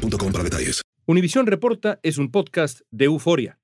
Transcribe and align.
para 0.00 0.44
detalles. 0.44 0.82
Univisión 1.06 1.46
Reporta 1.46 1.98
es 2.02 2.18
un 2.18 2.30
podcast 2.30 2.80
de 2.90 3.06
euforia. 3.06 3.58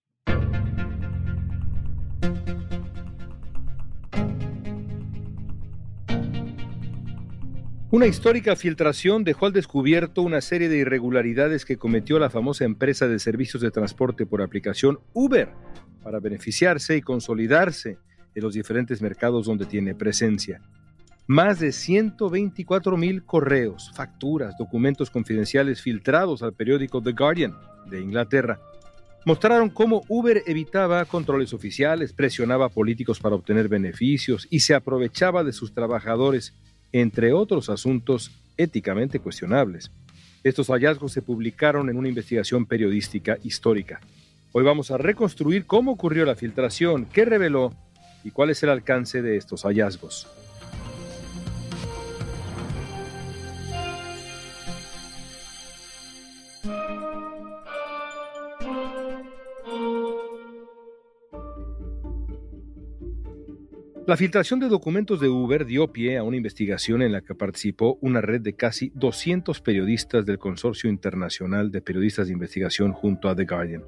Una 7.93 8.07
histórica 8.09 8.57
filtración 8.57 9.23
dejó 9.25 9.47
al 9.47 9.53
descubierto 9.53 10.23
una 10.23 10.41
serie 10.41 10.69
de 10.69 10.79
irregularidades 10.79 11.65
que 11.65 11.79
cometió 11.79 12.19
la 12.19 12.31
famosa 12.31 12.65
empresa 12.65 13.07
de 13.07 13.19
servicios 13.19 13.63
de 13.63 13.71
transporte 13.71 14.27
por 14.27 14.43
aplicación 14.43 14.99
Uber 15.15 15.51
para 16.03 16.19
beneficiarse 16.19 16.97
y 16.97 17.01
consolidarse 17.01 17.99
en 18.35 18.43
los 18.43 18.55
diferentes 18.55 19.01
mercados 19.01 19.47
donde 19.47 19.67
tiene 19.67 19.95
presencia. 19.95 20.61
Más 21.29 21.59
de 21.59 21.73
124 21.73 22.97
mil 22.97 23.25
correos, 23.25 23.91
facturas, 23.95 24.57
documentos 24.57 25.11
confidenciales 25.11 25.83
filtrados 25.83 26.43
al 26.43 26.53
periódico 26.53 27.03
The 27.03 27.13
Guardian 27.13 27.53
de 27.91 28.01
Inglaterra 28.01 28.61
mostraron 29.27 29.69
cómo 29.71 30.05
Uber 30.07 30.45
evitaba 30.47 31.05
controles 31.05 31.53
oficiales, 31.53 32.13
presionaba 32.13 32.69
políticos 32.69 33.19
para 33.19 33.35
obtener 33.35 33.69
beneficios 33.69 34.47
y 34.51 34.61
se 34.61 34.73
aprovechaba 34.73 35.43
de 35.43 35.53
sus 35.53 35.75
trabajadores, 35.75 36.55
entre 36.93 37.33
otros 37.33 37.69
asuntos 37.69 38.31
éticamente 38.57 39.19
cuestionables. 39.19 39.91
Estos 40.45 40.69
hallazgos 40.69 41.13
se 41.13 41.23
publicaron 41.23 41.91
en 41.91 41.97
una 41.97 42.09
investigación 42.09 42.67
periodística 42.67 43.37
histórica. 43.43 44.01
Hoy 44.53 44.63
vamos 44.63 44.93
a 44.93 44.97
reconstruir 44.97 45.67
cómo 45.67 45.91
ocurrió 45.91 46.25
la 46.25 46.37
filtración, 46.37 47.05
qué 47.05 47.25
reveló 47.25 47.75
y 48.23 48.31
cuál 48.31 48.51
es 48.51 48.63
el 48.63 48.71
alcance 48.71 49.23
de 49.23 49.37
estos 49.37 49.65
hallazgos. 49.65 50.29
La 64.07 64.17
filtración 64.17 64.61
de 64.61 64.69
documentos 64.69 65.19
de 65.19 65.29
Uber 65.29 65.67
dio 65.67 65.91
pie 65.93 66.17
a 66.17 66.23
una 66.23 66.37
investigación 66.37 67.03
en 67.03 67.11
la 67.11 67.23
que 67.23 67.35
participó 67.35 67.99
una 68.01 68.21
red 68.21 68.41
de 68.41 68.55
casi 68.55 68.93
200 68.95 69.61
periodistas 69.61 70.25
del 70.25 70.39
Consorcio 70.39 70.89
Internacional 70.89 71.73
de 71.73 71.83
Periodistas 71.83 72.29
de 72.29 72.35
Investigación 72.35 72.93
junto 72.93 73.29
a 73.29 73.35
The 73.35 73.47
Guardian. 73.47 73.83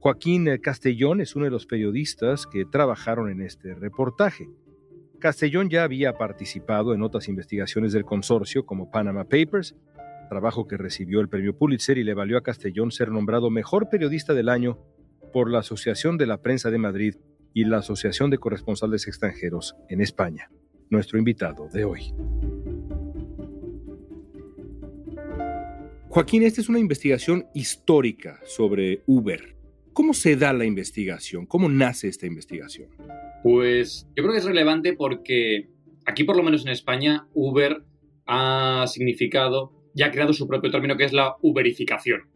Joaquín 0.00 0.58
Castellón 0.60 1.22
es 1.22 1.34
uno 1.34 1.46
de 1.46 1.50
los 1.50 1.64
periodistas 1.64 2.46
que 2.46 2.66
trabajaron 2.66 3.30
en 3.30 3.40
este 3.40 3.74
reportaje. 3.74 4.50
Castellón 5.18 5.70
ya 5.70 5.84
había 5.84 6.18
participado 6.18 6.92
en 6.92 7.00
otras 7.00 7.30
investigaciones 7.30 7.94
del 7.94 8.04
consorcio 8.04 8.66
como 8.66 8.90
Panama 8.90 9.24
Papers, 9.24 9.74
trabajo 10.28 10.66
que 10.66 10.76
recibió 10.76 11.22
el 11.22 11.30
premio 11.30 11.56
Pulitzer 11.56 11.96
y 11.96 12.04
le 12.04 12.12
valió 12.12 12.36
a 12.36 12.42
Castellón 12.42 12.90
ser 12.90 13.10
nombrado 13.10 13.48
mejor 13.48 13.88
periodista 13.88 14.34
del 14.34 14.50
año 14.50 14.78
por 15.32 15.50
la 15.50 15.60
Asociación 15.60 16.18
de 16.18 16.26
la 16.26 16.42
Prensa 16.42 16.70
de 16.70 16.76
Madrid 16.76 17.14
y 17.54 17.64
la 17.64 17.78
Asociación 17.78 18.30
de 18.30 18.38
Corresponsales 18.38 19.06
Extranjeros 19.06 19.76
en 19.88 20.00
España, 20.00 20.50
nuestro 20.90 21.18
invitado 21.18 21.68
de 21.72 21.84
hoy. 21.84 22.12
Joaquín, 26.08 26.42
esta 26.42 26.60
es 26.60 26.68
una 26.68 26.80
investigación 26.80 27.46
histórica 27.54 28.40
sobre 28.44 29.02
Uber. 29.06 29.56
¿Cómo 29.92 30.12
se 30.12 30.36
da 30.36 30.52
la 30.52 30.64
investigación? 30.64 31.46
¿Cómo 31.46 31.68
nace 31.68 32.08
esta 32.08 32.26
investigación? 32.26 32.90
Pues 33.44 34.08
yo 34.16 34.22
creo 34.24 34.32
que 34.32 34.38
es 34.38 34.44
relevante 34.44 34.92
porque 34.92 35.70
aquí, 36.04 36.24
por 36.24 36.36
lo 36.36 36.42
menos 36.42 36.66
en 36.66 36.72
España, 36.72 37.28
Uber 37.34 37.84
ha 38.26 38.84
significado, 38.88 39.72
ya 39.94 40.06
ha 40.06 40.10
creado 40.10 40.32
su 40.32 40.48
propio 40.48 40.72
término 40.72 40.96
que 40.96 41.04
es 41.04 41.12
la 41.12 41.36
uberificación 41.40 42.33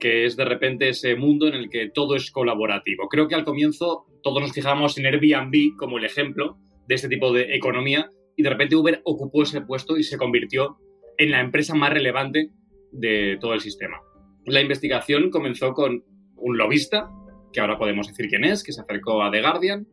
que 0.00 0.24
es 0.24 0.36
de 0.36 0.44
repente 0.44 0.88
ese 0.88 1.14
mundo 1.14 1.46
en 1.46 1.54
el 1.54 1.70
que 1.70 1.90
todo 1.90 2.16
es 2.16 2.30
colaborativo. 2.30 3.08
Creo 3.08 3.28
que 3.28 3.34
al 3.34 3.44
comienzo 3.44 4.06
todos 4.22 4.40
nos 4.40 4.52
fijamos 4.52 4.98
en 4.98 5.06
Airbnb 5.06 5.76
como 5.76 5.98
el 5.98 6.04
ejemplo 6.04 6.58
de 6.88 6.94
este 6.96 7.08
tipo 7.08 7.32
de 7.32 7.54
economía 7.54 8.10
y 8.36 8.42
de 8.42 8.50
repente 8.50 8.74
Uber 8.74 9.00
ocupó 9.04 9.42
ese 9.42 9.60
puesto 9.60 9.96
y 9.96 10.02
se 10.02 10.16
convirtió 10.16 10.78
en 11.18 11.30
la 11.30 11.40
empresa 11.40 11.74
más 11.74 11.92
relevante 11.92 12.50
de 12.90 13.36
todo 13.40 13.54
el 13.54 13.60
sistema. 13.60 13.98
La 14.46 14.60
investigación 14.60 15.30
comenzó 15.30 15.74
con 15.74 16.02
un 16.36 16.56
lobista, 16.56 17.10
que 17.52 17.60
ahora 17.60 17.78
podemos 17.78 18.08
decir 18.08 18.28
quién 18.28 18.44
es, 18.44 18.64
que 18.64 18.72
se 18.72 18.80
acercó 18.80 19.22
a 19.22 19.30
The 19.30 19.42
Guardian 19.42 19.86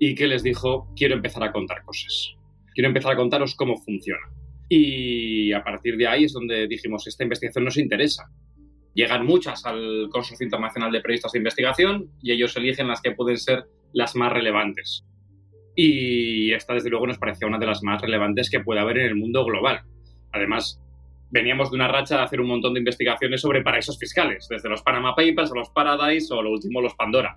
y 0.00 0.14
que 0.14 0.26
les 0.26 0.42
dijo, 0.42 0.92
quiero 0.96 1.14
empezar 1.14 1.44
a 1.44 1.52
contar 1.52 1.82
cosas, 1.84 2.34
quiero 2.74 2.88
empezar 2.88 3.12
a 3.12 3.16
contaros 3.16 3.54
cómo 3.54 3.76
funciona. 3.76 4.22
Y 4.68 5.52
a 5.52 5.62
partir 5.62 5.96
de 5.96 6.08
ahí 6.08 6.24
es 6.24 6.32
donde 6.32 6.66
dijimos, 6.66 7.06
esta 7.06 7.22
investigación 7.22 7.64
nos 7.64 7.76
interesa, 7.76 8.24
Llegan 8.94 9.26
muchas 9.26 9.66
al 9.66 10.08
Consorcio 10.10 10.44
Internacional 10.44 10.92
de 10.92 11.00
Periodistas 11.00 11.32
de 11.32 11.38
Investigación 11.38 12.10
y 12.22 12.32
ellos 12.32 12.56
eligen 12.56 12.88
las 12.88 13.00
que 13.00 13.10
pueden 13.10 13.38
ser 13.38 13.64
las 13.92 14.14
más 14.14 14.32
relevantes. 14.32 15.04
Y 15.76 16.52
esta, 16.52 16.74
desde 16.74 16.90
luego, 16.90 17.06
nos 17.06 17.18
parecía 17.18 17.48
una 17.48 17.58
de 17.58 17.66
las 17.66 17.82
más 17.82 18.00
relevantes 18.00 18.48
que 18.48 18.60
puede 18.60 18.80
haber 18.80 18.98
en 18.98 19.06
el 19.06 19.16
mundo 19.16 19.44
global. 19.44 19.82
Además, 20.32 20.80
veníamos 21.30 21.70
de 21.70 21.76
una 21.76 21.88
racha 21.88 22.16
de 22.16 22.22
hacer 22.22 22.40
un 22.40 22.46
montón 22.46 22.74
de 22.74 22.80
investigaciones 22.80 23.40
sobre 23.40 23.62
paraísos 23.62 23.98
fiscales, 23.98 24.46
desde 24.48 24.68
los 24.68 24.82
Panama 24.82 25.16
Papers 25.16 25.50
a 25.50 25.54
los 25.54 25.70
Paradise 25.70 26.32
o 26.32 26.40
lo 26.40 26.52
último 26.52 26.80
los 26.80 26.94
Pandora. 26.94 27.36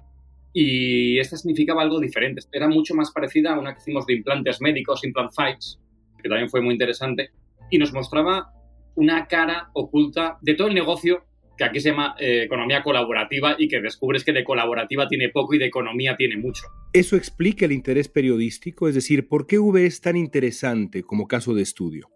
Y 0.53 1.17
esta 1.17 1.37
significaba 1.37 1.81
algo 1.81 1.99
diferente. 1.99 2.41
Era 2.51 2.67
mucho 2.67 2.93
más 2.93 3.11
parecida 3.11 3.55
a 3.55 3.59
una 3.59 3.73
que 3.73 3.79
hicimos 3.79 4.05
de 4.05 4.13
implantes 4.13 4.61
médicos, 4.61 5.03
Implant 5.03 5.31
Fights, 5.33 5.79
que 6.21 6.29
también 6.29 6.49
fue 6.49 6.61
muy 6.61 6.73
interesante, 6.73 7.31
y 7.71 7.79
nos 7.79 7.91
mostraba 7.91 8.51
una 8.95 9.27
cara 9.27 9.69
oculta 9.73 10.37
de 10.41 10.53
todo 10.53 10.67
el 10.67 10.73
negocio 10.73 11.25
que 11.57 11.63
aquí 11.63 11.79
se 11.79 11.89
llama 11.89 12.15
eh, 12.19 12.43
economía 12.43 12.83
colaborativa 12.83 13.55
y 13.57 13.67
que 13.67 13.81
descubres 13.81 14.23
que 14.23 14.31
de 14.31 14.43
colaborativa 14.43 15.07
tiene 15.07 15.29
poco 15.29 15.55
y 15.55 15.57
de 15.57 15.65
economía 15.65 16.15
tiene 16.15 16.37
mucho. 16.37 16.67
¿Eso 16.93 17.15
explica 17.15 17.65
el 17.65 17.71
interés 17.71 18.07
periodístico? 18.07 18.87
Es 18.87 18.95
decir, 18.95 19.27
¿por 19.27 19.47
qué 19.47 19.57
V 19.57 19.85
es 19.85 19.99
tan 19.99 20.15
interesante 20.15 21.03
como 21.03 21.27
caso 21.27 21.53
de 21.53 21.63
estudio? 21.63 22.09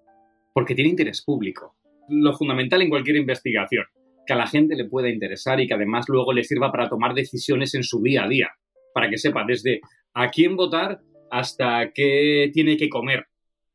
Porque 0.53 0.75
tiene 0.75 0.91
interés 0.91 1.24
público. 1.24 1.75
Lo 2.09 2.34
fundamental 2.34 2.81
en 2.81 2.90
cualquier 2.90 3.16
investigación, 3.16 3.85
que 4.28 4.34
a 4.34 4.38
la 4.38 4.47
gente 4.47 4.75
le 4.75 4.85
pueda 4.85 5.09
interesar 5.09 5.59
y 5.59 5.68
que 5.68 5.74
además 5.74 6.06
luego 6.07 6.34
le 6.34 6.44
sirva 6.44 6.72
para 6.72 6.90
tomar 6.90 7.13
decisiones 7.13 7.74
en 7.74 7.84
su 7.84 8.01
día 8.01 8.25
a 8.25 8.28
día, 8.28 8.50
para 8.94 9.09
que 9.09 9.18
sepa 9.18 9.44
desde 9.47 9.81
a 10.13 10.30
quién 10.30 10.56
votar 10.56 11.00
hasta 11.31 11.91
qué 11.94 12.51
tiene 12.53 12.78
que 12.78 12.90
comer. 12.90 13.25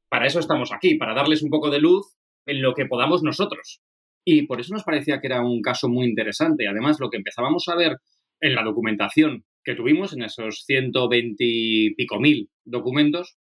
Para 0.09 0.27
eso 0.27 0.39
estamos 0.39 0.73
aquí, 0.73 0.95
para 0.95 1.15
darles 1.15 1.43
un 1.43 1.51
poco 1.51 1.71
de 1.71 1.81
luz 1.81 2.17
en 2.45 2.63
lo 2.63 2.75
que 2.75 2.87
podamos 2.87 3.23
nosotros. 3.23 3.81
Y 4.29 4.43
por 4.43 4.61
eso 4.61 4.75
nos 4.75 4.83
parecía 4.83 5.21
que 5.21 5.29
era 5.29 5.41
un 5.41 5.63
caso 5.63 5.89
muy 5.89 6.05
interesante. 6.07 6.67
Además, 6.67 6.99
lo 6.99 7.11
que 7.11 7.17
empezábamos 7.17 7.69
a 7.69 7.77
ver 7.77 7.97
en 8.41 8.57
la 8.57 8.65
documentación 8.65 9.45
que 9.63 9.77
tuvimos, 9.77 10.13
en 10.13 10.23
esos 10.23 10.65
120 10.65 11.37
y 11.39 11.95
pico 11.95 12.19
mil 12.19 12.51
documentos, 12.65 13.37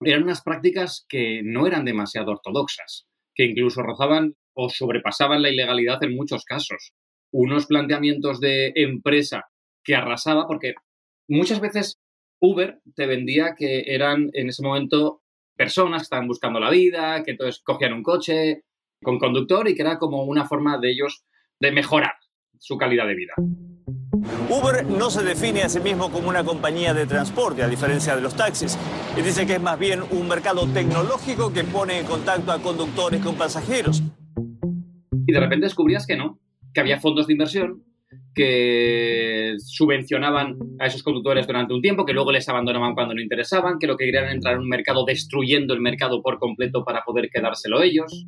eran 0.00 0.24
unas 0.24 0.42
prácticas 0.42 1.06
que 1.08 1.42
no 1.44 1.68
eran 1.68 1.84
demasiado 1.84 2.32
ortodoxas, 2.32 3.06
que 3.32 3.44
incluso 3.44 3.82
rozaban 3.82 4.34
o 4.54 4.68
sobrepasaban 4.68 5.40
la 5.40 5.50
ilegalidad 5.50 6.02
en 6.02 6.16
muchos 6.16 6.44
casos. 6.44 6.92
Unos 7.30 7.66
planteamientos 7.66 8.40
de 8.40 8.72
empresa 8.74 9.44
que 9.84 9.94
arrasaba, 9.94 10.48
porque 10.48 10.74
muchas 11.28 11.60
veces 11.60 12.00
Uber 12.40 12.80
te 12.96 13.06
vendía 13.06 13.54
que 13.56 13.84
eran 13.86 14.30
en 14.32 14.48
ese 14.48 14.64
momento 14.64 15.22
personas 15.56 16.02
que 16.02 16.04
estaban 16.04 16.26
buscando 16.26 16.58
la 16.58 16.70
vida, 16.70 17.22
que 17.22 17.32
entonces 17.32 17.62
cogían 17.62 17.92
un 17.92 18.02
coche, 18.02 18.62
con 19.02 19.18
conductor 19.18 19.68
y 19.68 19.74
que 19.74 19.82
era 19.82 19.98
como 19.98 20.24
una 20.24 20.46
forma 20.46 20.78
de 20.78 20.90
ellos 20.90 21.24
de 21.60 21.72
mejorar 21.72 22.12
su 22.58 22.76
calidad 22.76 23.06
de 23.06 23.14
vida. 23.14 23.34
Uber 24.48 24.84
no 24.86 25.10
se 25.10 25.22
define 25.22 25.62
a 25.62 25.68
sí 25.68 25.80
mismo 25.80 26.10
como 26.10 26.28
una 26.28 26.44
compañía 26.44 26.92
de 26.94 27.06
transporte, 27.06 27.62
a 27.62 27.68
diferencia 27.68 28.16
de 28.16 28.22
los 28.22 28.34
taxis, 28.34 28.78
y 29.16 29.22
dice 29.22 29.46
que 29.46 29.54
es 29.54 29.60
más 29.60 29.78
bien 29.78 30.00
un 30.10 30.28
mercado 30.28 30.66
tecnológico 30.66 31.52
que 31.52 31.64
pone 31.64 32.00
en 32.00 32.06
contacto 32.06 32.50
a 32.50 32.60
conductores 32.60 33.22
con 33.22 33.36
pasajeros. 33.36 34.02
Y 35.26 35.32
de 35.32 35.40
repente 35.40 35.66
descubrías 35.66 36.06
que 36.06 36.16
no, 36.16 36.40
que 36.72 36.80
había 36.80 37.00
fondos 37.00 37.26
de 37.26 37.34
inversión 37.34 37.84
que 38.34 39.56
subvencionaban 39.58 40.56
a 40.78 40.86
esos 40.86 41.02
conductores 41.02 41.46
durante 41.46 41.74
un 41.74 41.82
tiempo, 41.82 42.06
que 42.06 42.12
luego 42.12 42.32
les 42.32 42.48
abandonaban 42.48 42.94
cuando 42.94 43.14
no 43.14 43.20
interesaban, 43.20 43.78
que 43.78 43.86
lo 43.86 43.96
que 43.96 44.06
querían 44.06 44.24
era 44.24 44.32
entrar 44.32 44.54
en 44.54 44.60
un 44.60 44.68
mercado 44.68 45.04
destruyendo 45.04 45.74
el 45.74 45.80
mercado 45.80 46.22
por 46.22 46.38
completo 46.38 46.84
para 46.84 47.02
poder 47.04 47.28
quedárselo 47.30 47.82
ellos 47.82 48.26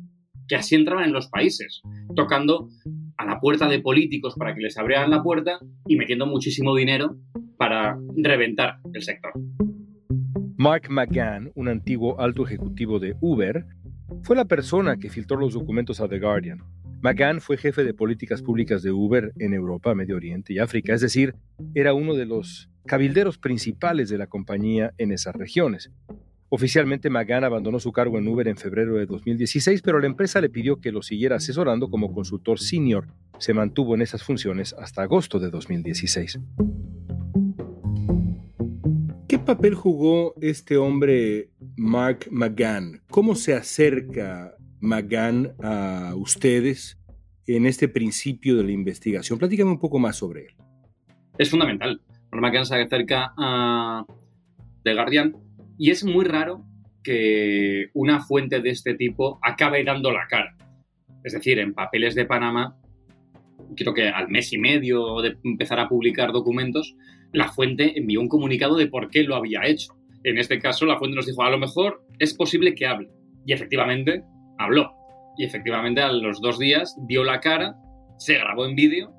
que 0.51 0.57
así 0.57 0.75
entraban 0.75 1.05
en 1.05 1.13
los 1.13 1.29
países, 1.29 1.81
tocando 2.13 2.67
a 3.15 3.25
la 3.25 3.39
puerta 3.39 3.69
de 3.69 3.79
políticos 3.79 4.35
para 4.37 4.53
que 4.53 4.59
les 4.59 4.77
abrieran 4.77 5.09
la 5.09 5.23
puerta 5.23 5.59
y 5.87 5.95
metiendo 5.95 6.25
muchísimo 6.25 6.75
dinero 6.75 7.15
para 7.55 7.97
reventar 8.17 8.79
el 8.93 9.01
sector. 9.01 9.31
Mark 10.57 10.89
McGann, 10.89 11.53
un 11.55 11.69
antiguo 11.69 12.19
alto 12.19 12.45
ejecutivo 12.45 12.99
de 12.99 13.15
Uber, 13.21 13.65
fue 14.23 14.35
la 14.35 14.43
persona 14.43 14.97
que 14.97 15.09
filtró 15.09 15.37
los 15.37 15.53
documentos 15.53 16.01
a 16.01 16.09
The 16.09 16.19
Guardian. 16.19 16.59
McGann 17.01 17.39
fue 17.39 17.55
jefe 17.55 17.85
de 17.85 17.93
políticas 17.93 18.41
públicas 18.41 18.83
de 18.83 18.91
Uber 18.91 19.31
en 19.39 19.53
Europa, 19.53 19.95
Medio 19.95 20.17
Oriente 20.17 20.51
y 20.51 20.59
África, 20.59 20.93
es 20.93 20.99
decir, 20.99 21.33
era 21.75 21.93
uno 21.93 22.13
de 22.13 22.25
los 22.25 22.69
cabilderos 22.87 23.37
principales 23.37 24.09
de 24.09 24.17
la 24.17 24.27
compañía 24.27 24.91
en 24.97 25.13
esas 25.13 25.33
regiones. 25.33 25.91
Oficialmente, 26.53 27.09
McGann 27.09 27.45
abandonó 27.45 27.79
su 27.79 27.93
cargo 27.93 28.17
en 28.17 28.27
Uber 28.27 28.45
en 28.49 28.57
febrero 28.57 28.95
de 28.95 29.05
2016, 29.05 29.81
pero 29.81 30.01
la 30.01 30.07
empresa 30.07 30.41
le 30.41 30.49
pidió 30.49 30.81
que 30.81 30.91
lo 30.91 31.01
siguiera 31.01 31.37
asesorando 31.37 31.89
como 31.89 32.13
consultor 32.13 32.59
senior. 32.59 33.07
Se 33.37 33.53
mantuvo 33.53 33.95
en 33.95 34.01
esas 34.01 34.21
funciones 34.21 34.75
hasta 34.77 35.03
agosto 35.03 35.39
de 35.39 35.49
2016. 35.49 36.41
¿Qué 39.29 39.39
papel 39.39 39.75
jugó 39.75 40.33
este 40.41 40.75
hombre, 40.75 41.51
Mark 41.77 42.27
McGann? 42.29 43.01
¿Cómo 43.09 43.35
se 43.35 43.53
acerca 43.53 44.53
McGann 44.81 45.53
a 45.63 46.15
ustedes 46.17 46.99
en 47.47 47.65
este 47.65 47.87
principio 47.87 48.57
de 48.57 48.65
la 48.65 48.71
investigación? 48.71 49.39
Platícame 49.39 49.71
un 49.71 49.79
poco 49.79 49.99
más 49.99 50.17
sobre 50.17 50.47
él. 50.47 50.55
Es 51.37 51.49
fundamental. 51.49 52.01
Mark 52.29 52.41
McGann 52.41 52.65
se 52.65 52.75
acerca 52.75 53.33
a 53.37 54.05
The 54.83 54.93
Guardian 54.95 55.40
y 55.81 55.89
es 55.89 56.03
muy 56.03 56.25
raro 56.25 56.63
que 57.03 57.89
una 57.95 58.21
fuente 58.21 58.59
de 58.59 58.69
este 58.69 58.93
tipo 58.93 59.39
acabe 59.41 59.83
dando 59.83 60.11
la 60.11 60.27
cara. 60.27 60.55
Es 61.23 61.33
decir, 61.33 61.57
en 61.57 61.73
papeles 61.73 62.13
de 62.13 62.25
Panamá, 62.25 62.77
creo 63.75 63.91
que 63.91 64.07
al 64.07 64.29
mes 64.29 64.53
y 64.53 64.59
medio 64.59 65.21
de 65.23 65.37
empezar 65.43 65.79
a 65.79 65.89
publicar 65.89 66.33
documentos, 66.33 66.95
la 67.31 67.47
fuente 67.47 67.97
envió 67.97 68.21
un 68.21 68.27
comunicado 68.27 68.75
de 68.75 68.85
por 68.85 69.09
qué 69.09 69.23
lo 69.23 69.35
había 69.35 69.65
hecho. 69.65 69.95
En 70.23 70.37
este 70.37 70.59
caso, 70.59 70.85
la 70.85 70.99
fuente 70.99 71.15
nos 71.15 71.25
dijo, 71.25 71.41
a 71.41 71.49
lo 71.49 71.57
mejor 71.57 72.05
es 72.19 72.35
posible 72.35 72.75
que 72.75 72.85
hable. 72.85 73.09
Y 73.47 73.53
efectivamente, 73.53 74.23
habló. 74.59 74.93
Y 75.35 75.45
efectivamente, 75.45 76.01
a 76.01 76.11
los 76.11 76.41
dos 76.41 76.59
días 76.59 76.95
dio 77.07 77.23
la 77.23 77.39
cara, 77.39 77.75
se 78.19 78.35
grabó 78.35 78.67
en 78.67 78.75
vídeo 78.75 79.15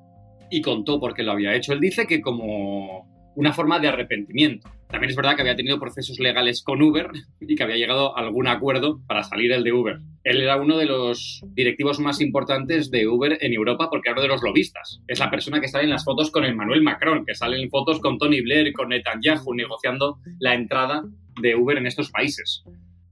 y 0.49 0.61
contó 0.61 1.01
por 1.01 1.13
qué 1.13 1.23
lo 1.23 1.33
había 1.33 1.55
hecho. 1.55 1.73
Él 1.73 1.81
dice 1.81 2.07
que 2.07 2.21
como 2.21 3.12
una 3.35 3.53
forma 3.53 3.79
de 3.79 3.87
arrepentimiento. 3.87 4.69
También 4.87 5.09
es 5.09 5.15
verdad 5.15 5.35
que 5.35 5.41
había 5.41 5.55
tenido 5.55 5.79
procesos 5.79 6.19
legales 6.19 6.61
con 6.61 6.81
Uber 6.81 7.09
y 7.39 7.55
que 7.55 7.63
había 7.63 7.77
llegado 7.77 8.15
a 8.15 8.21
algún 8.21 8.47
acuerdo 8.47 9.01
para 9.07 9.23
salir 9.23 9.51
el 9.51 9.63
de 9.63 9.73
Uber. 9.73 9.99
Él 10.23 10.41
era 10.41 10.61
uno 10.61 10.77
de 10.77 10.85
los 10.85 11.43
directivos 11.53 11.99
más 11.99 12.21
importantes 12.21 12.91
de 12.91 13.07
Uber 13.07 13.37
en 13.41 13.53
Europa 13.53 13.89
porque 13.89 14.09
era 14.09 14.13
uno 14.13 14.21
de 14.21 14.27
los 14.27 14.43
lobistas. 14.43 15.01
Es 15.07 15.19
la 15.19 15.31
persona 15.31 15.59
que 15.59 15.67
sale 15.67 15.85
en 15.85 15.89
las 15.89 16.05
fotos 16.05 16.31
con 16.31 16.45
Emmanuel 16.45 16.83
Macron, 16.83 17.25
que 17.25 17.35
sale 17.35 17.61
en 17.61 17.69
fotos 17.69 17.99
con 17.99 18.17
Tony 18.17 18.41
Blair 18.41 18.71
con 18.73 18.89
Netanyahu 18.89 19.53
negociando 19.53 20.19
la 20.39 20.53
entrada 20.53 21.03
de 21.41 21.55
Uber 21.55 21.77
en 21.77 21.87
estos 21.87 22.11
países. 22.11 22.63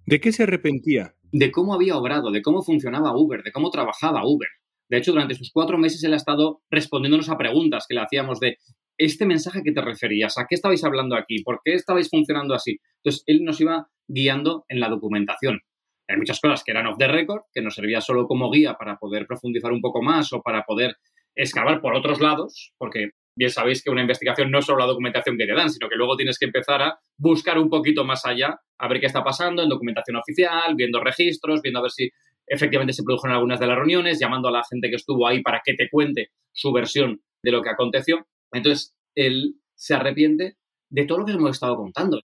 ¿De 0.06 0.20
qué 0.20 0.32
se 0.32 0.44
arrepentía? 0.44 1.16
De 1.32 1.52
cómo 1.52 1.74
había 1.74 1.98
obrado, 1.98 2.32
de 2.32 2.42
cómo 2.42 2.62
funcionaba 2.62 3.18
Uber, 3.18 3.44
de 3.44 3.52
cómo 3.52 3.72
trabajaba 3.72 4.26
Uber. 4.26 4.50
De 4.90 4.98
hecho, 4.98 5.14
durante 5.14 5.36
sus 5.36 5.52
cuatro 5.52 5.78
meses 5.78 6.04
él 6.04 6.14
ha 6.14 6.18
estado 6.18 6.62
respondiéndonos 6.70 7.30
a 7.30 7.38
preguntas 7.38 7.86
que 7.88 7.96
le 7.96 8.02
hacíamos 8.02 8.42
de 8.42 8.58
este 9.06 9.26
mensaje 9.26 9.64
que 9.64 9.72
te 9.72 9.82
referías, 9.82 10.38
¿a 10.38 10.46
qué 10.48 10.54
estabais 10.54 10.84
hablando 10.84 11.16
aquí? 11.16 11.42
¿Por 11.44 11.62
qué 11.66 11.74
estabais 11.74 12.08
funcionando 12.08 12.54
así? 12.54 12.78
Entonces, 12.98 13.24
él 13.26 13.44
nos 13.44 13.60
iba 13.60 13.88
guiando 14.08 14.64
en 14.70 14.80
la 14.80 14.90
documentación. 14.90 15.60
Hay 16.08 16.18
muchas 16.18 16.40
cosas 16.40 16.64
que 16.64 16.72
eran 16.72 16.86
off 16.86 16.98
the 17.00 17.08
record, 17.08 17.42
que 17.52 17.62
nos 17.62 17.74
servía 17.74 18.00
solo 18.00 18.28
como 18.28 18.52
guía 18.52 18.76
para 18.76 18.98
poder 18.98 19.26
profundizar 19.26 19.72
un 19.72 19.82
poco 19.82 20.04
más 20.04 20.32
o 20.34 20.42
para 20.42 20.64
poder 20.64 20.98
excavar 21.36 21.82
por 21.82 21.96
otros 21.96 22.20
lados, 22.20 22.74
porque 22.78 23.12
bien 23.36 23.50
sabéis 23.50 23.84
que 23.84 23.90
una 23.90 24.02
investigación 24.02 24.52
no 24.52 24.60
es 24.60 24.66
solo 24.66 24.80
la 24.80 24.86
documentación 24.86 25.36
que 25.36 25.48
te 25.48 25.54
dan, 25.54 25.72
sino 25.72 25.90
que 25.90 25.96
luego 25.96 26.16
tienes 26.16 26.38
que 26.38 26.46
empezar 26.46 26.84
a 26.84 27.00
buscar 27.18 27.58
un 27.58 27.70
poquito 27.70 28.04
más 28.04 28.24
allá, 28.26 28.60
a 28.78 28.88
ver 28.88 29.00
qué 29.00 29.08
está 29.08 29.24
pasando 29.24 29.64
en 29.64 29.70
documentación 29.70 30.18
oficial, 30.18 30.76
viendo 30.76 31.00
registros, 31.00 31.62
viendo 31.64 31.80
a 31.80 31.84
ver 31.84 31.92
si 31.92 32.10
efectivamente 32.46 32.94
se 32.94 33.04
produjeron 33.04 33.38
algunas 33.38 33.60
de 33.60 33.66
las 33.66 33.78
reuniones, 33.78 34.20
llamando 34.20 34.50
a 34.50 34.52
la 34.52 34.64
gente 34.70 34.90
que 34.90 34.98
estuvo 34.98 35.26
ahí 35.26 35.42
para 35.42 35.62
que 35.66 35.74
te 35.74 35.90
cuente 35.90 36.28
su 36.52 36.72
versión 36.72 37.22
de 37.44 37.52
lo 37.52 37.64
que 37.64 37.70
aconteció. 37.70 38.28
Entonces, 38.52 38.96
él 39.16 39.56
se 39.76 39.94
arrepiente 39.94 40.58
de 40.90 41.06
todo 41.06 41.20
lo 41.20 41.26
que 41.26 41.32
hemos 41.32 41.52
estado 41.52 41.76
contando. 41.78 42.22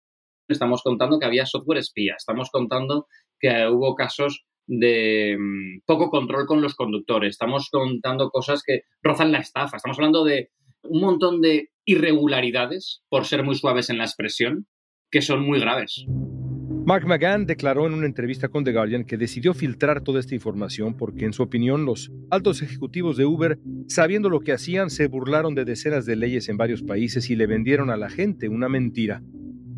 Estamos 0.48 0.83
contando 0.83 1.19
que 1.19 1.25
había 1.25 1.45
software 1.45 1.80
espía, 1.80 2.16
estamos 2.18 2.50
contando 2.51 3.07
que 3.39 3.68
hubo 3.68 3.95
casos 3.95 4.45
de 4.68 5.38
mm, 5.39 5.81
poco 5.86 6.10
control 6.10 6.45
con 6.45 6.62
los 6.62 6.75
conductores, 6.75 7.31
estamos 7.31 7.69
contando 7.72 8.30
cosas 8.30 8.63
que 8.66 8.81
rozan 9.01 9.31
la 9.31 9.39
estafa, 9.39 9.77
estamos 9.77 9.98
hablando 9.98 10.24
de 10.24 10.51
un 10.83 11.01
montón 11.01 11.42
de 11.42 11.69
irregularidades, 11.86 13.04
por 13.10 13.25
ser 13.25 13.44
muy 13.44 13.56
suaves 13.56 13.89
en 13.89 13.98
la 13.98 14.06
expresión, 14.06 14.68
que 15.12 15.22
son 15.22 15.45
muy 15.45 15.60
graves. 15.60 16.06
Mark 16.86 17.08
McGann 17.08 17.48
declaró 17.48 17.88
en 17.88 17.94
una 17.96 18.06
entrevista 18.06 18.50
con 18.50 18.64
The 18.64 18.72
Guardian 18.72 19.06
que 19.06 19.18
decidió 19.18 19.56
filtrar 19.56 20.02
toda 20.02 20.20
esta 20.20 20.36
información 20.36 20.96
porque, 20.96 21.26
en 21.26 21.34
su 21.34 21.42
opinión, 21.42 21.84
los 21.84 22.12
altos 22.30 22.62
ejecutivos 22.62 23.18
de 23.18 23.26
Uber, 23.26 23.60
sabiendo 23.88 24.30
lo 24.30 24.42
que 24.42 24.52
hacían, 24.52 24.92
se 24.92 25.08
burlaron 25.08 25.56
de 25.56 25.66
decenas 25.66 26.06
de 26.06 26.16
leyes 26.16 26.48
en 26.48 26.58
varios 26.58 26.84
países 26.84 27.32
y 27.32 27.36
le 27.36 27.48
vendieron 27.48 27.90
a 27.90 27.98
la 27.98 28.12
gente 28.12 28.50
una 28.50 28.70
mentira 28.70 29.24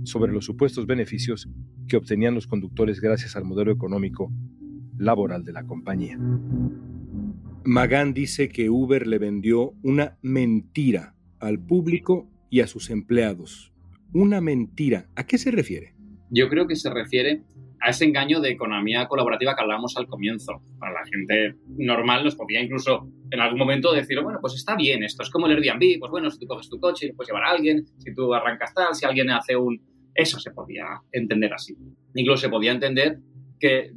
sobre 0.04 0.34
los 0.34 0.44
supuestos 0.44 0.86
beneficios 0.86 1.50
que 1.88 1.96
obtenían 1.96 2.36
los 2.36 2.46
conductores 2.46 3.00
gracias 3.00 3.38
al 3.38 3.46
modelo 3.46 3.72
económico 3.72 4.30
laboral 4.98 5.46
de 5.46 5.54
la 5.54 5.64
compañía. 5.64 6.20
McGann 7.64 8.14
dice 8.14 8.50
que 8.50 8.70
Uber 8.70 9.08
le 9.08 9.18
vendió 9.18 9.74
una 9.82 10.18
mentira 10.22 11.16
al 11.40 11.58
público 11.58 12.30
y 12.50 12.60
a 12.60 12.68
sus 12.68 12.90
empleados. 12.90 13.72
Una 14.12 14.42
mentira. 14.42 15.08
¿A 15.16 15.26
qué 15.26 15.38
se 15.38 15.52
refiere? 15.52 15.97
Yo 16.30 16.50
creo 16.50 16.68
que 16.68 16.76
se 16.76 16.90
refiere 16.90 17.42
a 17.80 17.90
ese 17.90 18.06
engaño 18.06 18.40
de 18.40 18.50
economía 18.50 19.08
colaborativa 19.08 19.56
que 19.56 19.62
hablábamos 19.62 19.96
al 19.98 20.08
comienzo. 20.08 20.62
Para 20.80 20.94
la 20.94 21.06
gente 21.06 21.56
normal 21.78 22.24
nos 22.24 22.36
podía 22.36 22.62
incluso 22.62 23.08
en 23.30 23.40
algún 23.40 23.60
momento 23.60 23.94
decir, 23.94 24.20
bueno, 24.22 24.40
pues 24.42 24.56
está 24.56 24.76
bien 24.76 25.04
esto, 25.04 25.24
es 25.24 25.30
como 25.30 25.48
el 25.48 25.54
Airbnb, 25.54 26.00
pues 26.00 26.12
bueno, 26.12 26.32
si 26.32 26.40
tú 26.40 26.48
coges 26.48 26.70
tu 26.70 26.80
coche, 26.80 27.14
puedes 27.16 27.30
llevar 27.30 27.44
a 27.44 27.52
alguien, 27.52 27.86
si 27.98 28.14
tú 28.16 28.34
arrancas 28.34 28.74
tal, 28.74 28.96
si 28.96 29.06
alguien 29.06 29.30
hace 29.30 29.56
un... 29.56 29.82
Eso 30.16 30.40
se 30.40 30.50
podía 30.50 30.86
entender 31.12 31.54
así. 31.54 31.76
Incluso 32.16 32.42
se 32.42 32.50
podía 32.50 32.72
entender 32.72 33.20
que 33.60 33.92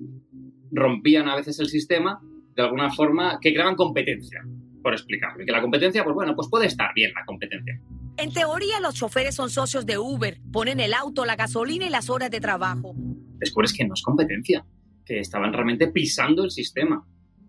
rompían 0.70 1.28
a 1.28 1.36
veces 1.36 1.58
el 1.60 1.68
sistema 1.68 2.20
de 2.54 2.62
alguna 2.62 2.90
forma, 2.90 3.38
que 3.40 3.52
creaban 3.52 3.74
competencia, 3.74 4.42
por 4.82 4.92
explicarlo. 4.92 5.42
Y 5.42 5.46
que 5.46 5.52
la 5.52 5.62
competencia, 5.62 6.04
pues 6.04 6.14
bueno, 6.14 6.34
pues 6.34 6.48
puede 6.50 6.66
estar 6.66 6.92
bien 6.94 7.12
la 7.14 7.24
competencia. 7.24 7.80
En 8.20 8.34
teoría, 8.34 8.80
los 8.80 8.96
choferes 8.96 9.34
son 9.34 9.48
socios 9.48 9.86
de 9.86 9.96
Uber, 9.96 10.36
ponen 10.52 10.78
el 10.78 10.92
auto, 10.92 11.24
la 11.24 11.36
gasolina 11.36 11.86
y 11.86 11.88
las 11.88 12.10
horas 12.10 12.30
de 12.30 12.38
trabajo. 12.38 12.92
Descubres 13.38 13.72
que 13.72 13.86
no 13.86 13.94
es 13.94 14.02
competencia, 14.02 14.66
que 15.06 15.20
estaban 15.20 15.54
realmente 15.54 15.88
pisando 15.88 16.44
el 16.44 16.50
sistema, 16.50 17.02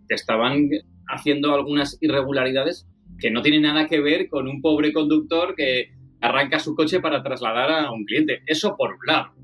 que 0.08 0.14
estaban 0.14 0.70
haciendo 1.08 1.54
algunas 1.54 1.98
irregularidades 2.00 2.86
que 3.18 3.30
no 3.30 3.42
tienen 3.42 3.62
nada 3.62 3.86
que 3.86 4.00
ver 4.00 4.30
con 4.30 4.48
un 4.48 4.62
pobre 4.62 4.94
conductor 4.94 5.54
que 5.54 5.90
arranca 6.22 6.58
su 6.58 6.74
coche 6.74 7.00
para 7.00 7.22
trasladar 7.22 7.70
a 7.70 7.92
un 7.92 8.06
cliente. 8.06 8.40
Eso 8.46 8.74
por 8.74 8.92
un 8.92 9.06
lado. 9.06 9.34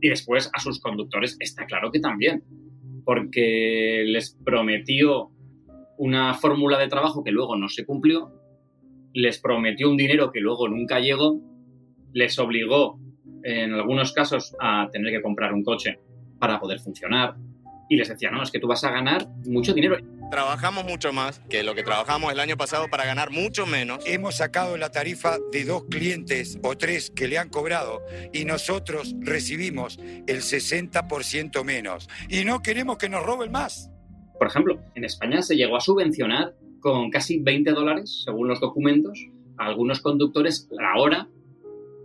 Y 0.00 0.08
después 0.08 0.50
a 0.54 0.60
sus 0.60 0.78
conductores 0.80 1.36
está 1.40 1.66
claro 1.66 1.90
que 1.90 1.98
también, 1.98 2.44
porque 3.04 4.04
les 4.06 4.38
prometió 4.44 5.32
una 5.98 6.32
fórmula 6.34 6.78
de 6.78 6.86
trabajo 6.86 7.24
que 7.24 7.32
luego 7.32 7.56
no 7.56 7.68
se 7.68 7.84
cumplió 7.84 8.39
les 9.12 9.38
prometió 9.38 9.90
un 9.90 9.96
dinero 9.96 10.30
que 10.32 10.40
luego 10.40 10.68
nunca 10.68 11.00
llegó, 11.00 11.40
les 12.12 12.38
obligó 12.38 12.98
en 13.42 13.72
algunos 13.72 14.12
casos 14.12 14.54
a 14.60 14.88
tener 14.92 15.12
que 15.12 15.22
comprar 15.22 15.52
un 15.52 15.64
coche 15.64 15.98
para 16.38 16.58
poder 16.58 16.78
funcionar 16.80 17.36
y 17.88 17.96
les 17.96 18.08
decía, 18.08 18.30
no, 18.30 18.42
es 18.42 18.52
que 18.52 18.60
tú 18.60 18.68
vas 18.68 18.84
a 18.84 18.90
ganar 18.90 19.26
mucho 19.46 19.74
dinero. 19.74 19.98
Trabajamos 20.30 20.84
mucho 20.84 21.12
más 21.12 21.40
que 21.50 21.64
lo 21.64 21.74
que 21.74 21.82
trabajamos 21.82 22.32
el 22.32 22.38
año 22.38 22.56
pasado 22.56 22.86
para 22.88 23.04
ganar 23.04 23.32
mucho 23.32 23.66
menos. 23.66 24.04
Hemos 24.06 24.36
sacado 24.36 24.76
la 24.76 24.92
tarifa 24.92 25.38
de 25.50 25.64
dos 25.64 25.86
clientes 25.90 26.60
o 26.62 26.78
tres 26.78 27.10
que 27.10 27.26
le 27.26 27.36
han 27.36 27.48
cobrado 27.48 28.00
y 28.32 28.44
nosotros 28.44 29.16
recibimos 29.18 29.98
el 30.28 30.42
60% 30.42 31.64
menos. 31.64 32.08
Y 32.28 32.44
no 32.44 32.62
queremos 32.62 32.96
que 32.96 33.08
nos 33.08 33.26
roben 33.26 33.50
más. 33.50 33.90
Por 34.38 34.46
ejemplo, 34.46 34.80
en 34.94 35.04
España 35.04 35.42
se 35.42 35.56
llegó 35.56 35.76
a 35.76 35.80
subvencionar 35.80 36.54
con 36.80 37.10
casi 37.10 37.40
20 37.40 37.70
dólares, 37.72 38.22
según 38.24 38.48
los 38.48 38.60
documentos, 38.60 39.18
a 39.56 39.66
algunos 39.66 40.00
conductores 40.00 40.68
la 40.70 41.00
hora 41.00 41.28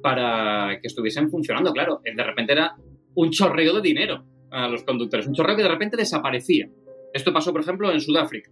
para 0.01 0.79
que 0.82 0.88
estuviesen 0.88 1.29
funcionando. 1.29 1.74
Claro, 1.74 2.01
de 2.03 2.24
repente 2.24 2.53
era 2.53 2.75
un 3.15 3.32
chorreo 3.32 3.74
de 3.75 3.82
dinero 3.82 4.24
a 4.51 4.67
los 4.67 4.84
conductores, 4.84 5.25
un 5.27 5.34
chorreo 5.34 5.55
que 5.55 5.63
de 5.63 5.70
repente 5.70 5.98
desaparecía. 5.98 6.70
Esto 7.13 7.34
pasó, 7.34 7.51
por 7.51 7.62
ejemplo, 7.62 7.91
en 7.91 8.01
Sudáfrica, 8.01 8.51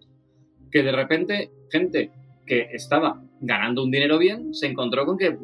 que 0.71 0.81
de 0.81 0.91
repente 0.91 1.51
gente 1.69 2.11
que 2.45 2.69
estaba 2.73 3.21
ganando 3.41 3.83
un 3.83 3.91
dinero 3.91 4.17
bien 4.17 4.53
se 4.53 4.67
encontró 4.67 5.05
con 5.05 5.17
que 5.17 5.37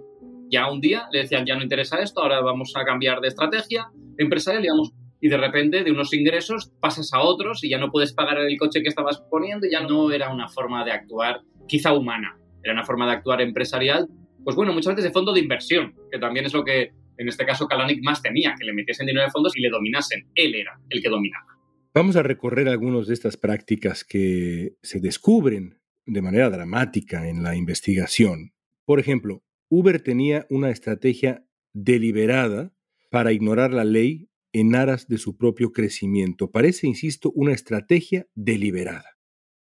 ya 0.49 0.71
un 0.71 0.81
día 0.81 1.07
le 1.11 1.19
decían, 1.19 1.45
ya 1.45 1.55
no 1.55 1.63
interesa 1.63 1.97
esto, 1.97 2.21
ahora 2.21 2.41
vamos 2.41 2.73
a 2.75 2.83
cambiar 2.83 3.21
de 3.21 3.27
estrategia 3.27 3.91
empresarial 4.17 4.65
y 4.65 4.69
vamos 4.69 4.93
y 5.21 5.29
de 5.29 5.37
repente 5.37 5.83
de 5.83 5.91
unos 5.91 6.13
ingresos 6.13 6.71
pasas 6.79 7.11
a 7.13 7.21
otros 7.21 7.63
y 7.63 7.69
ya 7.69 7.77
no 7.77 7.91
puedes 7.91 8.13
pagar 8.13 8.37
el 8.37 8.57
coche 8.57 8.81
que 8.81 8.89
estabas 8.89 9.21
poniendo 9.29 9.67
ya 9.69 9.81
no 9.81 10.11
era 10.11 10.31
una 10.33 10.47
forma 10.47 10.85
de 10.85 10.91
actuar 10.91 11.41
quizá 11.67 11.93
humana, 11.93 12.37
era 12.63 12.73
una 12.73 12.85
forma 12.85 13.05
de 13.05 13.13
actuar 13.13 13.41
empresarial, 13.41 14.07
pues 14.43 14.55
bueno, 14.55 14.73
muchas 14.73 14.95
veces 14.95 15.09
de 15.09 15.13
fondo 15.13 15.33
de 15.33 15.41
inversión, 15.41 15.93
que 16.11 16.19
también 16.19 16.45
es 16.45 16.53
lo 16.53 16.63
que 16.63 16.91
en 17.19 17.27
este 17.27 17.45
caso 17.45 17.67
Kalanick 17.67 18.01
más 18.01 18.21
temía, 18.21 18.55
que 18.57 18.65
le 18.65 18.73
metiesen 18.73 19.05
dinero 19.05 19.25
de 19.25 19.31
fondos 19.31 19.55
y 19.57 19.61
le 19.61 19.69
dominasen. 19.69 20.29
Él 20.35 20.55
era 20.55 20.79
el 20.89 21.01
que 21.01 21.09
dominaba. 21.09 21.47
Vamos 21.93 22.15
a 22.15 22.23
recorrer 22.23 22.69
algunas 22.69 23.07
de 23.07 23.13
estas 23.13 23.35
prácticas 23.35 24.05
que 24.05 24.77
se 24.81 25.01
descubren 25.01 25.81
de 26.05 26.21
manera 26.21 26.49
dramática 26.49 27.27
en 27.27 27.43
la 27.43 27.57
investigación. 27.57 28.53
Por 28.85 28.99
ejemplo, 29.01 29.43
Uber 29.67 30.01
tenía 30.01 30.47
una 30.49 30.69
estrategia 30.69 31.43
deliberada 31.73 32.73
para 33.11 33.33
ignorar 33.33 33.73
la 33.73 33.83
ley 33.83 34.28
en 34.53 34.75
aras 34.75 35.07
de 35.07 35.17
su 35.17 35.37
propio 35.37 35.71
crecimiento. 35.71 36.51
Parece, 36.51 36.87
insisto, 36.87 37.31
una 37.35 37.53
estrategia 37.53 38.27
deliberada. 38.35 39.17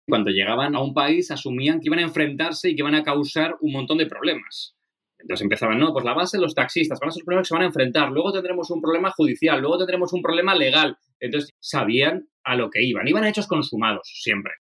Cuando 0.08 0.32
llegaban 0.32 0.76
a 0.76 0.82
un 0.82 0.94
país 0.94 1.32
asumían 1.32 1.80
que 1.80 1.88
iban 1.88 2.00
a 2.00 2.04
enfrentarse 2.04 2.70
y 2.70 2.76
que 2.76 2.82
iban 2.82 2.96
a 2.96 3.04
causar 3.04 3.56
un 3.60 3.74
montón 3.74 3.98
de 3.98 4.06
problemas. 4.06 4.78
Entonces 5.20 5.44
empezaban, 5.44 5.80
no, 5.80 5.92
pues 5.94 6.06
la 6.06 6.14
base 6.14 6.38
de 6.38 6.42
los 6.42 6.54
taxistas, 6.54 7.00
van 7.00 7.10
a 7.10 7.12
ser 7.12 7.22
los 7.22 7.26
problemas 7.26 7.46
que 7.46 7.50
se 7.50 7.56
van 7.56 7.64
a 7.64 7.68
enfrentar, 7.68 8.12
luego 8.12 8.32
tendremos 8.32 8.70
un 8.70 8.82
problema 8.82 9.12
judicial, 9.12 9.60
luego 9.60 9.78
tendremos 9.78 10.14
un 10.14 10.22
problema 10.22 10.56
legal. 10.56 10.98
Entonces 11.20 11.54
sabían 11.60 12.30
a 12.44 12.56
lo 12.56 12.70
que 12.70 12.84
iban, 12.84 13.08
iban 13.08 13.24
a 13.24 13.30
hechos 13.30 13.48
consumados 13.48 14.08
siempre. 14.22 14.54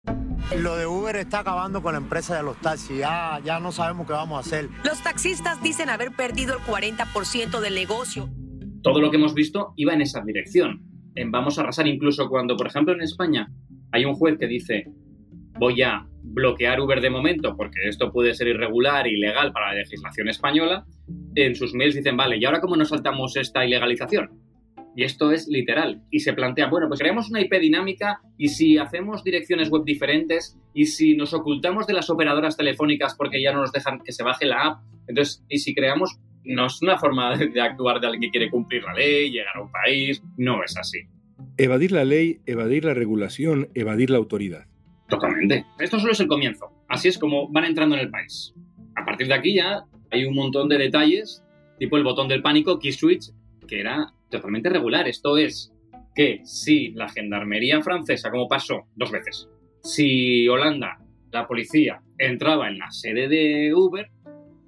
Lo 0.57 0.75
de 0.75 0.87
Uber 0.87 1.15
está 1.15 1.39
acabando 1.39 1.81
con 1.81 1.93
la 1.93 1.99
empresa 1.99 2.35
de 2.35 2.43
los 2.43 2.59
taxis, 2.59 2.97
ya, 2.97 3.39
ya 3.43 3.59
no 3.59 3.71
sabemos 3.71 4.07
qué 4.07 4.13
vamos 4.13 4.37
a 4.37 4.47
hacer. 4.47 4.69
Los 4.83 5.01
taxistas 5.03 5.61
dicen 5.61 5.89
haber 5.89 6.11
perdido 6.11 6.55
el 6.55 6.59
40% 6.61 7.59
del 7.59 7.75
negocio. 7.75 8.29
Todo 8.81 9.01
lo 9.01 9.09
que 9.09 9.17
hemos 9.17 9.33
visto 9.33 9.73
iba 9.75 9.93
en 9.93 10.01
esa 10.01 10.23
dirección. 10.23 10.81
En 11.15 11.31
vamos 11.31 11.57
a 11.57 11.61
arrasar 11.61 11.87
incluso 11.87 12.29
cuando, 12.29 12.55
por 12.55 12.67
ejemplo, 12.67 12.93
en 12.93 13.01
España 13.01 13.49
hay 13.91 14.05
un 14.05 14.13
juez 14.13 14.37
que 14.37 14.47
dice, 14.47 14.85
voy 15.59 15.81
a 15.81 16.05
bloquear 16.21 16.79
Uber 16.79 17.01
de 17.01 17.09
momento 17.09 17.55
porque 17.55 17.87
esto 17.87 18.11
puede 18.11 18.33
ser 18.33 18.47
irregular 18.47 19.07
ilegal 19.07 19.51
para 19.51 19.73
la 19.73 19.79
legislación 19.79 20.29
española, 20.29 20.85
en 21.35 21.55
sus 21.55 21.73
mails 21.73 21.95
dicen, 21.95 22.17
vale, 22.17 22.37
¿y 22.37 22.45
ahora 22.45 22.61
cómo 22.61 22.75
nos 22.75 22.89
saltamos 22.89 23.35
esta 23.37 23.65
ilegalización? 23.65 24.29
Y 24.95 25.03
esto 25.03 25.31
es 25.31 25.47
literal. 25.47 26.01
Y 26.09 26.21
se 26.21 26.33
plantea, 26.33 26.69
bueno, 26.69 26.87
pues 26.87 26.99
creamos 26.99 27.29
una 27.29 27.39
IP 27.39 27.53
dinámica 27.59 28.19
y 28.35 28.49
si 28.49 28.79
hacemos 28.79 29.23
direcciones 29.23 29.69
web 29.69 29.83
diferentes 29.83 30.57
y 30.73 30.85
si 30.85 31.15
nos 31.15 31.35
ocultamos 31.35 31.85
de 31.85 31.93
las 31.93 32.09
operadoras 32.09 32.57
telefónicas 32.57 33.15
porque 33.15 33.41
ya 33.41 33.53
no 33.53 33.61
nos 33.61 33.71
dejan 33.71 33.99
que 34.03 34.11
se 34.11 34.23
baje 34.23 34.47
la 34.47 34.63
app, 34.63 34.81
entonces, 35.07 35.45
y 35.49 35.59
si 35.59 35.75
creamos, 35.75 36.19
no 36.47 36.65
es 36.65 36.81
una 36.81 36.97
forma 36.97 37.35
de 37.37 37.61
actuar 37.61 37.99
de 37.99 38.07
alguien 38.07 38.21
que 38.21 38.31
quiere 38.31 38.49
cumplir 38.49 38.83
la 38.83 38.93
ley, 38.93 39.31
llegar 39.31 39.55
a 39.55 39.61
un 39.61 39.71
país, 39.71 40.21
no 40.37 40.63
es 40.63 40.75
así. 40.77 40.99
Evadir 41.57 41.91
la 41.91 42.05
ley, 42.05 42.39
evadir 42.45 42.85
la 42.85 42.93
regulación, 42.93 43.69
evadir 43.73 44.09
la 44.09 44.17
autoridad. 44.17 44.65
Totalmente. 45.09 45.65
Esto 45.79 45.99
solo 45.99 46.11
es 46.11 46.19
el 46.19 46.27
comienzo. 46.27 46.71
Así 46.87 47.07
es 47.07 47.17
como 47.17 47.49
van 47.49 47.65
entrando 47.65 47.95
en 47.95 48.01
el 48.01 48.09
país. 48.09 48.53
A 48.95 49.05
partir 49.05 49.27
de 49.27 49.33
aquí 49.33 49.55
ya 49.55 49.85
hay 50.11 50.25
un 50.25 50.35
montón 50.35 50.69
de 50.69 50.77
detalles, 50.77 51.43
tipo 51.79 51.97
el 51.97 52.03
botón 52.03 52.27
del 52.27 52.41
pánico, 52.41 52.79
key 52.79 52.91
switch, 52.91 53.31
que 53.67 53.79
era 53.79 54.13
totalmente 54.29 54.69
regular. 54.69 55.07
Esto 55.07 55.37
es 55.37 55.71
que 56.15 56.41
si 56.43 56.91
la 56.91 57.09
gendarmería 57.09 57.81
francesa, 57.81 58.31
como 58.31 58.47
pasó 58.47 58.87
dos 58.95 59.11
veces, 59.11 59.47
si 59.83 60.47
Holanda, 60.47 60.99
la 61.31 61.47
policía, 61.47 62.01
entraba 62.17 62.67
en 62.67 62.79
la 62.79 62.89
sede 62.91 63.27
de 63.27 63.73
Uber 63.73 64.09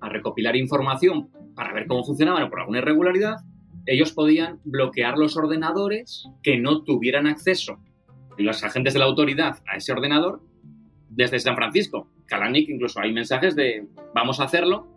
a 0.02 0.10
recopilar 0.10 0.56
información 0.56 1.30
para 1.60 1.74
ver 1.74 1.88
cómo 1.88 2.06
funcionaban 2.06 2.42
o 2.44 2.50
por 2.50 2.62
alguna 2.62 2.78
irregularidad, 2.78 3.36
ellos 3.86 4.14
podían 4.14 4.62
bloquear 4.64 5.18
los 5.18 5.36
ordenadores 5.36 6.26
que 6.42 6.58
no 6.58 6.86
tuvieran 6.86 7.28
acceso 7.28 7.80
los 8.38 8.64
agentes 8.64 8.94
de 8.94 9.00
la 9.00 9.06
autoridad 9.06 9.58
a 9.68 9.76
ese 9.76 9.92
ordenador 9.92 10.42
desde 11.10 11.38
San 11.38 11.58
Francisco. 11.58 12.08
Kalanick 12.28 12.70
incluso 12.70 13.02
hay 13.02 13.12
mensajes 13.12 13.58
de 13.58 13.86
vamos 14.16 14.40
a 14.40 14.46
hacerlo 14.46 14.88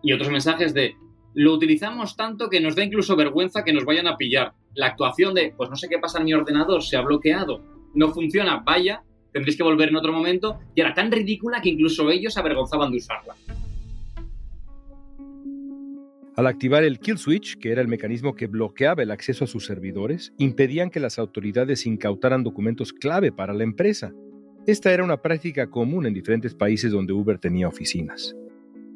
y 0.00 0.12
otros 0.12 0.30
mensajes 0.30 0.72
de 0.74 0.94
lo 1.34 1.54
utilizamos 1.54 2.14
tanto 2.14 2.48
que 2.48 2.60
nos 2.60 2.76
da 2.76 2.84
incluso 2.84 3.16
vergüenza 3.16 3.64
que 3.64 3.72
nos 3.72 3.84
vayan 3.84 4.06
a 4.06 4.16
pillar. 4.16 4.52
La 4.74 4.86
actuación 4.86 5.34
de 5.34 5.52
pues 5.56 5.68
no 5.68 5.74
sé 5.74 5.88
qué 5.88 5.98
pasa 5.98 6.20
en 6.20 6.26
mi 6.26 6.34
ordenador, 6.34 6.84
se 6.84 6.96
ha 6.96 7.00
bloqueado, 7.00 7.64
no 7.94 8.12
funciona, 8.12 8.62
vaya, 8.64 9.02
tendréis 9.32 9.56
que 9.56 9.64
volver 9.64 9.88
en 9.88 9.96
otro 9.96 10.12
momento 10.12 10.60
y 10.76 10.82
era 10.82 10.94
tan 10.94 11.10
ridícula 11.10 11.60
que 11.60 11.70
incluso 11.70 12.08
ellos 12.10 12.38
avergonzaban 12.38 12.92
de 12.92 12.98
usarla. 12.98 13.34
Al 16.36 16.46
activar 16.46 16.84
el 16.84 16.98
kill 16.98 17.16
switch, 17.16 17.56
que 17.56 17.72
era 17.72 17.80
el 17.80 17.88
mecanismo 17.88 18.34
que 18.34 18.46
bloqueaba 18.46 19.02
el 19.02 19.10
acceso 19.10 19.44
a 19.44 19.46
sus 19.46 19.64
servidores, 19.64 20.34
impedían 20.36 20.90
que 20.90 21.00
las 21.00 21.18
autoridades 21.18 21.86
incautaran 21.86 22.44
documentos 22.44 22.92
clave 22.92 23.32
para 23.32 23.54
la 23.54 23.64
empresa. 23.64 24.12
Esta 24.66 24.92
era 24.92 25.02
una 25.02 25.22
práctica 25.22 25.70
común 25.70 26.04
en 26.04 26.12
diferentes 26.12 26.54
países 26.54 26.92
donde 26.92 27.14
Uber 27.14 27.38
tenía 27.38 27.68
oficinas. 27.68 28.36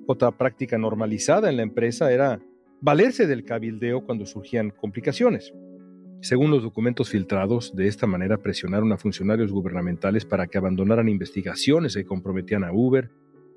Otra 0.07 0.33
práctica 0.33 0.77
normalizada 0.77 1.49
en 1.49 1.57
la 1.57 1.63
empresa 1.63 2.13
era 2.13 2.43
valerse 2.83 3.27
del 3.27 3.45
cabildeo 3.45 4.05
cuando 4.05 4.27
surgían 4.27 4.69
complicaciones. 4.69 5.55
Según 6.21 6.51
los 6.51 6.63
documentos 6.63 7.09
filtrados, 7.09 7.75
de 7.75 7.87
esta 7.87 8.07
manera 8.07 8.37
presionaron 8.37 8.93
a 8.93 8.99
funcionarios 8.99 9.51
gubernamentales 9.51 10.27
para 10.27 10.47
que 10.47 10.59
abandonaran 10.59 11.09
investigaciones 11.09 11.95
que 11.95 12.05
comprometían 12.05 12.65
a 12.65 12.73
Uber 12.73 13.09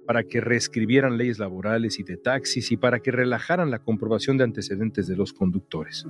para 0.06 0.24
que 0.24 0.42
reescribieran 0.42 1.18
leyes 1.18 1.40
laborales 1.40 2.00
y 2.00 2.04
de 2.04 2.18
taxis 2.18 2.72
y 2.72 2.78
para 2.78 3.00
que 3.00 3.12
relajaran 3.12 3.72
la 3.72 3.80
comprobación 3.80 4.38
de 4.38 4.44
antecedentes 4.44 5.08
de 5.08 5.16
los 5.16 5.34
conductores. 5.34 6.06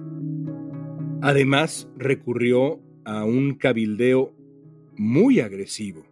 Además, 1.21 1.89
recurrió 1.97 2.81
a 3.05 3.23
un 3.25 3.55
cabildeo 3.55 4.35
muy 4.97 5.39
agresivo. 5.39 6.05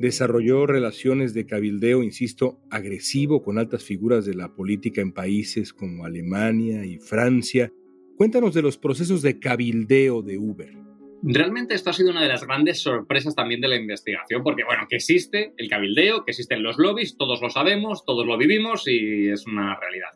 Desarrolló 0.00 0.66
relaciones 0.66 1.34
de 1.34 1.46
cabildeo, 1.46 2.02
insisto, 2.02 2.60
agresivo 2.70 3.42
con 3.42 3.58
altas 3.58 3.84
figuras 3.84 4.24
de 4.26 4.34
la 4.34 4.54
política 4.54 5.00
en 5.00 5.12
países 5.12 5.72
como 5.72 6.04
Alemania 6.04 6.84
y 6.84 6.98
Francia. 6.98 7.72
Cuéntanos 8.16 8.54
de 8.54 8.62
los 8.62 8.76
procesos 8.76 9.22
de 9.22 9.38
cabildeo 9.38 10.22
de 10.22 10.38
Uber. 10.38 10.83
Realmente 11.26 11.74
esto 11.74 11.88
ha 11.88 11.94
sido 11.94 12.10
una 12.10 12.20
de 12.20 12.28
las 12.28 12.46
grandes 12.46 12.82
sorpresas 12.82 13.34
también 13.34 13.62
de 13.62 13.68
la 13.68 13.76
investigación, 13.76 14.42
porque 14.42 14.62
bueno, 14.62 14.82
que 14.90 14.96
existe 14.96 15.54
el 15.56 15.70
cabildeo, 15.70 16.22
que 16.22 16.32
existen 16.32 16.62
los 16.62 16.76
lobbies, 16.76 17.16
todos 17.16 17.40
lo 17.40 17.48
sabemos, 17.48 18.04
todos 18.04 18.26
lo 18.26 18.36
vivimos 18.36 18.86
y 18.86 19.30
es 19.30 19.46
una 19.46 19.74
realidad. 19.80 20.10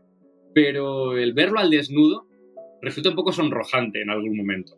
Pero 0.53 1.17
el 1.17 1.33
verlo 1.33 1.61
al 1.61 1.71
desnudo 1.71 2.29
resulta 2.83 3.09
un 3.09 3.17
poco 3.17 3.33
sonrojante 3.33 4.03
en 4.03 4.11
algún 4.11 4.37
momento. 4.37 4.77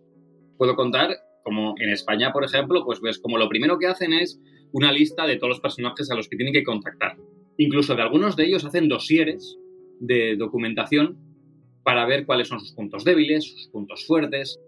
Puedo 0.56 0.76
contar 0.76 1.16
como 1.42 1.74
en 1.78 1.90
España, 1.90 2.32
por 2.32 2.44
ejemplo, 2.44 2.84
pues 2.84 3.00
ves 3.00 3.18
como 3.18 3.36
lo 3.36 3.48
primero 3.48 3.80
que 3.80 3.88
hacen 3.88 4.12
es 4.12 4.40
una 4.70 4.92
lista 4.92 5.26
de 5.26 5.34
todos 5.34 5.48
los 5.48 5.60
personajes 5.60 6.12
a 6.12 6.14
los 6.14 6.28
que 6.28 6.36
tienen 6.36 6.54
que 6.54 6.62
contactar. 6.62 7.16
Incluso 7.56 7.96
de 7.96 8.02
algunos 8.02 8.36
de 8.36 8.44
ellos 8.44 8.64
hacen 8.64 8.88
dosieres 8.88 9.58
de 9.98 10.36
documentación 10.36 11.18
para 11.82 12.06
ver 12.06 12.24
cuáles 12.24 12.46
son 12.46 12.60
sus 12.60 12.72
puntos 12.72 13.02
débiles, 13.02 13.50
sus 13.50 13.68
puntos 13.72 14.06
fuertes, 14.06 14.60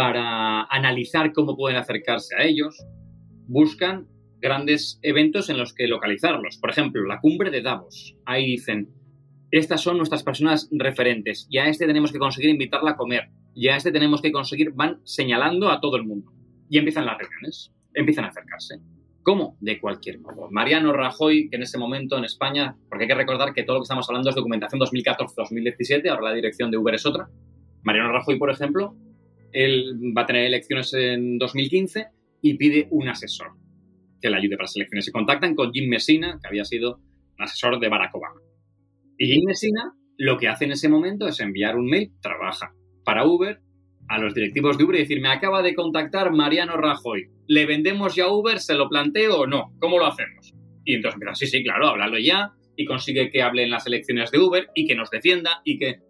para 0.00 0.62
analizar 0.70 1.30
cómo 1.34 1.58
pueden 1.58 1.76
acercarse 1.76 2.34
a 2.34 2.44
ellos, 2.44 2.74
buscan 3.46 4.08
grandes 4.40 4.98
eventos 5.02 5.50
en 5.50 5.58
los 5.58 5.74
que 5.74 5.86
localizarlos. 5.86 6.56
Por 6.56 6.70
ejemplo, 6.70 7.04
la 7.04 7.20
cumbre 7.20 7.50
de 7.50 7.60
Davos. 7.60 8.16
Ahí 8.24 8.46
dicen, 8.46 8.88
estas 9.50 9.82
son 9.82 9.98
nuestras 9.98 10.22
personas 10.22 10.70
referentes 10.72 11.46
y 11.50 11.58
a 11.58 11.68
este 11.68 11.86
tenemos 11.86 12.12
que 12.12 12.18
conseguir 12.18 12.48
invitarla 12.48 12.92
a 12.92 12.96
comer 12.96 13.28
y 13.54 13.68
a 13.68 13.76
este 13.76 13.92
tenemos 13.92 14.22
que 14.22 14.32
conseguir, 14.32 14.70
van 14.72 15.02
señalando 15.04 15.70
a 15.70 15.82
todo 15.82 15.96
el 15.96 16.06
mundo. 16.06 16.32
Y 16.70 16.78
empiezan 16.78 17.04
las 17.04 17.18
reuniones, 17.18 17.70
empiezan 17.92 18.24
a 18.24 18.28
acercarse. 18.28 18.76
¿Cómo? 19.22 19.58
De 19.60 19.78
cualquier 19.78 20.18
modo. 20.20 20.48
Mariano 20.50 20.94
Rajoy, 20.94 21.50
que 21.50 21.56
en 21.56 21.64
ese 21.64 21.76
momento 21.76 22.16
en 22.16 22.24
España, 22.24 22.74
porque 22.88 23.04
hay 23.04 23.08
que 23.08 23.16
recordar 23.16 23.52
que 23.52 23.64
todo 23.64 23.76
lo 23.76 23.80
que 23.82 23.84
estamos 23.84 24.08
hablando 24.08 24.30
es 24.30 24.34
documentación 24.34 24.80
2014-2017, 24.80 26.08
ahora 26.08 26.30
la 26.30 26.32
dirección 26.32 26.70
de 26.70 26.78
Uber 26.78 26.94
es 26.94 27.04
otra. 27.04 27.28
Mariano 27.82 28.12
Rajoy, 28.12 28.38
por 28.38 28.50
ejemplo, 28.50 28.96
él 29.52 29.98
va 30.16 30.22
a 30.22 30.26
tener 30.26 30.46
elecciones 30.46 30.92
en 30.94 31.38
2015 31.38 32.06
y 32.42 32.54
pide 32.54 32.88
un 32.90 33.08
asesor 33.08 33.48
que 34.20 34.30
le 34.30 34.36
ayude 34.36 34.56
para 34.56 34.64
las 34.64 34.76
elecciones. 34.76 35.04
Se 35.04 35.12
contactan 35.12 35.54
con 35.54 35.72
Jim 35.72 35.88
Messina, 35.88 36.38
que 36.40 36.48
había 36.48 36.64
sido 36.64 37.00
asesor 37.38 37.80
de 37.80 37.88
Barack 37.88 38.14
Obama. 38.14 38.40
Y 39.18 39.26
Jim 39.26 39.44
Messina 39.46 39.94
lo 40.20 40.36
que 40.36 40.48
hace 40.48 40.66
en 40.66 40.72
ese 40.72 40.90
momento 40.90 41.26
es 41.26 41.40
enviar 41.40 41.76
un 41.76 41.86
mail, 41.86 42.12
trabaja 42.20 42.74
para 43.04 43.24
Uber, 43.24 43.58
a 44.06 44.18
los 44.18 44.34
directivos 44.34 44.76
de 44.76 44.84
Uber 44.84 44.96
y 44.96 44.98
decir, 45.00 45.20
me 45.20 45.30
acaba 45.30 45.62
de 45.62 45.74
contactar 45.74 46.30
Mariano 46.30 46.76
Rajoy, 46.76 47.30
¿le 47.46 47.64
vendemos 47.64 48.16
ya 48.16 48.28
Uber? 48.28 48.58
¿Se 48.58 48.74
lo 48.74 48.88
planteo 48.90 49.40
o 49.40 49.46
no? 49.46 49.72
¿Cómo 49.78 49.98
lo 49.98 50.06
hacemos? 50.06 50.52
Y 50.84 50.94
entonces 50.94 51.14
empieza, 51.14 51.34
sí, 51.36 51.46
sí, 51.46 51.62
claro, 51.64 51.88
háblalo 51.88 52.18
ya 52.18 52.52
y 52.76 52.84
consigue 52.84 53.30
que 53.30 53.40
hable 53.40 53.62
en 53.62 53.70
las 53.70 53.86
elecciones 53.86 54.30
de 54.30 54.40
Uber 54.40 54.68
y 54.74 54.86
que 54.86 54.94
nos 54.94 55.10
defienda 55.10 55.62
y 55.64 55.78
que... 55.78 56.00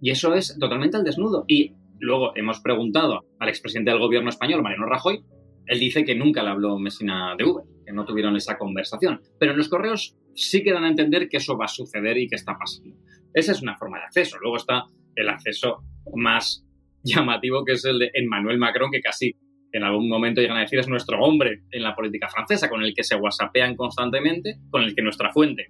Y 0.00 0.10
eso 0.10 0.34
es 0.34 0.56
totalmente 0.58 0.96
al 0.96 1.04
desnudo. 1.04 1.44
Y 1.46 1.74
Luego 2.02 2.32
hemos 2.34 2.60
preguntado 2.60 3.26
al 3.38 3.48
expresidente 3.48 3.92
del 3.92 4.00
gobierno 4.00 4.28
español, 4.28 4.60
Mariano 4.60 4.86
Rajoy, 4.86 5.20
él 5.66 5.78
dice 5.78 6.04
que 6.04 6.16
nunca 6.16 6.42
le 6.42 6.50
habló 6.50 6.76
Messina 6.76 7.36
de 7.38 7.44
Uber, 7.44 7.64
que 7.86 7.92
no 7.92 8.04
tuvieron 8.04 8.34
esa 8.34 8.58
conversación. 8.58 9.20
Pero 9.38 9.52
en 9.52 9.58
los 9.58 9.68
correos 9.68 10.16
sí 10.34 10.64
que 10.64 10.72
dan 10.72 10.82
a 10.82 10.88
entender 10.88 11.28
que 11.28 11.36
eso 11.36 11.56
va 11.56 11.66
a 11.66 11.68
suceder 11.68 12.18
y 12.18 12.26
que 12.26 12.34
está 12.34 12.58
pasando. 12.58 12.96
Esa 13.32 13.52
es 13.52 13.62
una 13.62 13.76
forma 13.76 13.98
de 13.98 14.04
acceso. 14.06 14.36
Luego 14.40 14.56
está 14.56 14.82
el 15.14 15.28
acceso 15.28 15.84
más 16.16 16.66
llamativo, 17.04 17.64
que 17.64 17.74
es 17.74 17.84
el 17.84 18.00
de 18.00 18.10
Emmanuel 18.14 18.58
Macron, 18.58 18.90
que 18.90 19.00
casi 19.00 19.36
en 19.70 19.84
algún 19.84 20.08
momento 20.08 20.40
llegan 20.40 20.56
a 20.56 20.62
decir 20.62 20.80
es 20.80 20.88
nuestro 20.88 21.20
hombre 21.20 21.62
en 21.70 21.84
la 21.84 21.94
política 21.94 22.28
francesa, 22.28 22.68
con 22.68 22.82
el 22.82 22.94
que 22.94 23.04
se 23.04 23.14
whatsappean 23.14 23.76
constantemente, 23.76 24.56
con 24.70 24.82
el 24.82 24.92
que 24.96 25.02
nuestra 25.02 25.32
fuente 25.32 25.68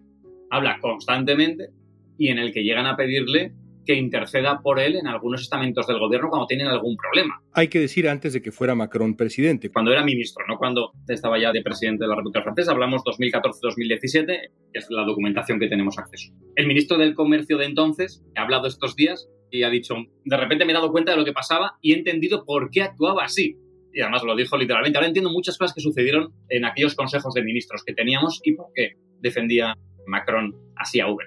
habla 0.50 0.78
constantemente 0.80 1.68
y 2.16 2.28
en 2.28 2.38
el 2.38 2.52
que 2.52 2.62
llegan 2.62 2.86
a 2.86 2.96
pedirle 2.96 3.52
que 3.84 3.94
interceda 3.94 4.60
por 4.62 4.80
él 4.80 4.96
en 4.96 5.06
algunos 5.06 5.42
estamentos 5.42 5.86
del 5.86 5.98
gobierno 5.98 6.28
cuando 6.28 6.46
tienen 6.46 6.68
algún 6.68 6.96
problema. 6.96 7.42
Hay 7.52 7.68
que 7.68 7.80
decir 7.80 8.08
antes 8.08 8.32
de 8.32 8.42
que 8.42 8.52
fuera 8.52 8.74
Macron 8.74 9.16
presidente. 9.16 9.70
Cuando 9.70 9.92
era 9.92 10.04
ministro, 10.04 10.44
no 10.48 10.58
cuando 10.58 10.92
estaba 11.08 11.38
ya 11.38 11.52
de 11.52 11.62
presidente 11.62 12.04
de 12.04 12.08
la 12.08 12.16
República 12.16 12.42
Francesa, 12.42 12.72
hablamos 12.72 13.02
2014-2017, 13.02 14.26
que 14.72 14.78
es 14.78 14.86
la 14.90 15.04
documentación 15.04 15.58
que 15.58 15.68
tenemos 15.68 15.98
acceso. 15.98 16.32
El 16.56 16.66
ministro 16.66 16.98
del 16.98 17.14
Comercio 17.14 17.58
de 17.58 17.66
entonces 17.66 18.22
ha 18.36 18.42
hablado 18.42 18.66
estos 18.66 18.96
días 18.96 19.28
y 19.50 19.64
ha 19.64 19.70
dicho, 19.70 19.94
de 20.24 20.36
repente 20.36 20.64
me 20.64 20.72
he 20.72 20.74
dado 20.74 20.90
cuenta 20.90 21.12
de 21.12 21.18
lo 21.18 21.24
que 21.24 21.32
pasaba 21.32 21.76
y 21.80 21.92
he 21.92 21.98
entendido 21.98 22.44
por 22.44 22.70
qué 22.70 22.82
actuaba 22.82 23.24
así. 23.24 23.56
Y 23.92 24.00
además 24.00 24.22
lo 24.24 24.34
dijo 24.34 24.56
literalmente. 24.56 24.96
Ahora 24.96 25.08
entiendo 25.08 25.30
muchas 25.30 25.58
cosas 25.58 25.74
que 25.74 25.82
sucedieron 25.82 26.32
en 26.48 26.64
aquellos 26.64 26.94
consejos 26.94 27.34
de 27.34 27.42
ministros 27.42 27.84
que 27.84 27.92
teníamos 27.92 28.40
y 28.42 28.54
por 28.54 28.68
qué 28.74 28.92
defendía 29.20 29.76
Macron 30.06 30.54
así 30.76 31.00
a 31.00 31.08
Uber. 31.08 31.26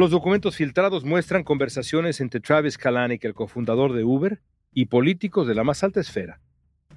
Los 0.00 0.10
documentos 0.10 0.56
filtrados 0.56 1.04
muestran 1.04 1.44
conversaciones 1.44 2.22
entre 2.22 2.40
Travis 2.40 2.78
Kalanick, 2.78 3.22
el 3.26 3.34
cofundador 3.34 3.92
de 3.92 4.02
Uber, 4.02 4.40
y 4.72 4.86
políticos 4.86 5.46
de 5.46 5.54
la 5.54 5.62
más 5.62 5.84
alta 5.84 6.00
esfera. 6.00 6.40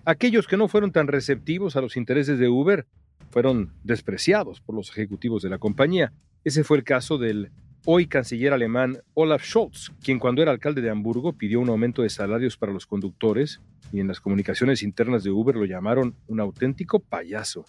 Aquellos 0.06 0.48
que 0.48 0.56
no 0.56 0.70
fueron 0.70 0.94
tan 0.94 1.08
receptivos 1.08 1.76
a 1.76 1.82
los 1.82 1.98
intereses 1.98 2.40
de 2.40 2.48
Uber 2.48 2.88
fueron 3.30 3.74
despreciados 3.84 4.62
por 4.62 4.74
los 4.74 4.90
ejecutivos 4.90 5.44
de 5.44 5.50
la 5.50 5.58
compañía. 5.58 6.14
Ese 6.46 6.64
fue 6.64 6.78
el 6.78 6.86
caso 6.86 7.18
del 7.18 7.52
hoy 7.84 8.08
canciller 8.08 8.54
alemán 8.54 9.00
Olaf 9.16 9.44
Scholz, 9.44 9.92
quien 10.02 10.18
cuando 10.18 10.42
era 10.42 10.52
alcalde 10.52 10.82
de 10.82 10.90
Hamburgo 10.90 11.34
pidió 11.34 11.60
un 11.60 11.68
aumento 11.68 12.04
de 12.04 12.10
salarios 12.10 12.56
para 12.56 12.72
los 12.72 12.86
conductores 12.86 13.60
y 13.92 14.00
en 14.00 14.08
las 14.08 14.22
comunicaciones 14.22 14.82
internas 14.82 15.26
de 15.26 15.32
Uber 15.32 15.58
lo 15.58 15.66
llamaron 15.66 16.16
un 16.28 16.40
auténtico 16.40 17.00
payaso. 17.00 17.66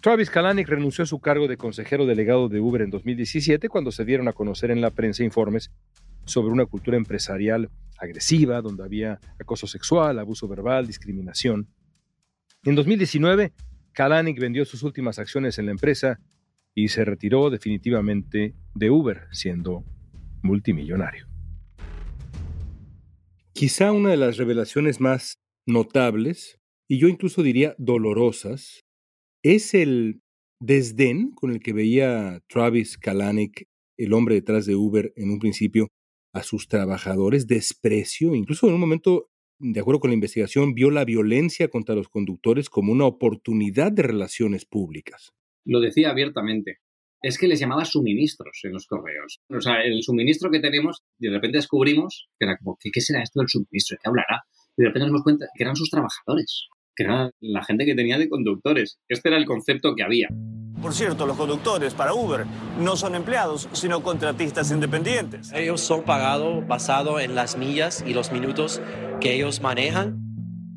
Travis 0.00 0.30
Kalanick 0.30 0.68
renunció 0.68 1.02
a 1.02 1.06
su 1.06 1.18
cargo 1.18 1.48
de 1.48 1.56
consejero 1.56 2.06
delegado 2.06 2.48
de 2.48 2.60
Uber 2.60 2.82
en 2.82 2.90
2017 2.90 3.68
cuando 3.68 3.90
se 3.90 4.04
dieron 4.04 4.28
a 4.28 4.32
conocer 4.32 4.70
en 4.70 4.80
la 4.80 4.90
prensa 4.90 5.24
informes 5.24 5.72
sobre 6.24 6.52
una 6.52 6.66
cultura 6.66 6.96
empresarial 6.96 7.68
agresiva, 7.98 8.62
donde 8.62 8.84
había 8.84 9.18
acoso 9.40 9.66
sexual, 9.66 10.20
abuso 10.20 10.46
verbal, 10.46 10.86
discriminación. 10.86 11.66
En 12.62 12.76
2019, 12.76 13.52
Kalanick 13.92 14.38
vendió 14.38 14.64
sus 14.64 14.84
últimas 14.84 15.18
acciones 15.18 15.58
en 15.58 15.66
la 15.66 15.72
empresa 15.72 16.20
y 16.74 16.88
se 16.88 17.04
retiró 17.04 17.50
definitivamente 17.50 18.54
de 18.74 18.90
Uber, 18.90 19.26
siendo 19.32 19.84
multimillonario. 20.42 21.26
Quizá 23.52 23.90
una 23.90 24.10
de 24.10 24.16
las 24.16 24.36
revelaciones 24.36 25.00
más 25.00 25.40
notables, 25.66 26.60
y 26.86 26.98
yo 26.98 27.08
incluso 27.08 27.42
diría 27.42 27.74
dolorosas, 27.78 28.84
es 29.42 29.74
el 29.74 30.20
desdén 30.60 31.30
con 31.32 31.50
el 31.50 31.60
que 31.60 31.72
veía 31.72 32.40
Travis 32.48 32.98
Kalanick, 32.98 33.68
el 33.96 34.12
hombre 34.12 34.36
detrás 34.36 34.66
de 34.66 34.76
Uber, 34.76 35.12
en 35.16 35.30
un 35.30 35.38
principio, 35.38 35.88
a 36.34 36.42
sus 36.42 36.68
trabajadores, 36.68 37.46
desprecio, 37.46 38.34
incluso 38.34 38.68
en 38.68 38.74
un 38.74 38.80
momento, 38.80 39.30
de 39.58 39.80
acuerdo 39.80 40.00
con 40.00 40.10
la 40.10 40.14
investigación, 40.14 40.74
vio 40.74 40.90
la 40.90 41.04
violencia 41.04 41.68
contra 41.68 41.94
los 41.94 42.08
conductores 42.08 42.68
como 42.68 42.92
una 42.92 43.06
oportunidad 43.06 43.92
de 43.92 44.02
relaciones 44.02 44.64
públicas. 44.64 45.32
Lo 45.64 45.80
decía 45.80 46.10
abiertamente. 46.10 46.78
Es 47.20 47.36
que 47.36 47.48
les 47.48 47.58
llamaba 47.58 47.84
suministros 47.84 48.60
en 48.62 48.72
los 48.72 48.86
correos. 48.86 49.40
O 49.50 49.60
sea, 49.60 49.82
el 49.82 50.02
suministro 50.04 50.50
que 50.52 50.60
tenemos, 50.60 51.02
de 51.18 51.30
repente 51.30 51.58
descubrimos 51.58 52.28
que 52.38 52.46
era 52.46 52.56
como, 52.58 52.78
¿qué, 52.80 53.00
será 53.00 53.22
esto 53.22 53.40
del 53.40 53.48
suministro? 53.48 53.96
¿De 53.96 53.98
qué 54.00 54.08
hablará? 54.08 54.44
Y 54.76 54.82
de 54.82 54.86
repente 54.86 55.00
nos 55.00 55.08
dimos 55.08 55.22
cuenta 55.24 55.46
que 55.56 55.64
eran 55.64 55.74
sus 55.74 55.90
trabajadores 55.90 56.68
que 56.98 57.04
era 57.04 57.30
la 57.40 57.62
gente 57.62 57.86
que 57.86 57.94
tenía 57.94 58.18
de 58.18 58.28
conductores. 58.28 58.98
Este 59.08 59.28
era 59.28 59.38
el 59.38 59.44
concepto 59.44 59.94
que 59.94 60.02
había. 60.02 60.26
Por 60.82 60.92
cierto, 60.92 61.26
los 61.26 61.36
conductores 61.36 61.94
para 61.94 62.12
Uber 62.12 62.44
no 62.80 62.96
son 62.96 63.14
empleados, 63.14 63.68
sino 63.72 64.02
contratistas 64.02 64.72
independientes. 64.72 65.52
Ellos 65.52 65.80
son 65.80 66.02
pagados 66.02 66.66
basado 66.66 67.20
en 67.20 67.36
las 67.36 67.56
millas 67.56 68.04
y 68.04 68.14
los 68.14 68.32
minutos 68.32 68.82
que 69.20 69.36
ellos 69.36 69.60
manejan. 69.60 70.18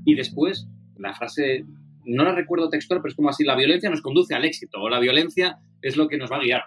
Y 0.05 0.13
después, 0.13 0.67
la 0.95 1.15
frase, 1.15 1.65
no 2.05 2.23
la 2.23 2.35
recuerdo 2.35 2.69
textual, 2.69 3.01
pero 3.01 3.09
es 3.09 3.15
como 3.15 3.29
así, 3.29 3.43
la 3.43 3.55
violencia 3.55 3.89
nos 3.89 4.01
conduce 4.01 4.35
al 4.35 4.45
éxito, 4.45 4.79
o 4.79 4.89
la 4.89 4.99
violencia 4.99 5.57
es 5.81 5.97
lo 5.97 6.07
que 6.07 6.17
nos 6.17 6.31
va 6.31 6.37
a 6.37 6.43
guiar. 6.43 6.63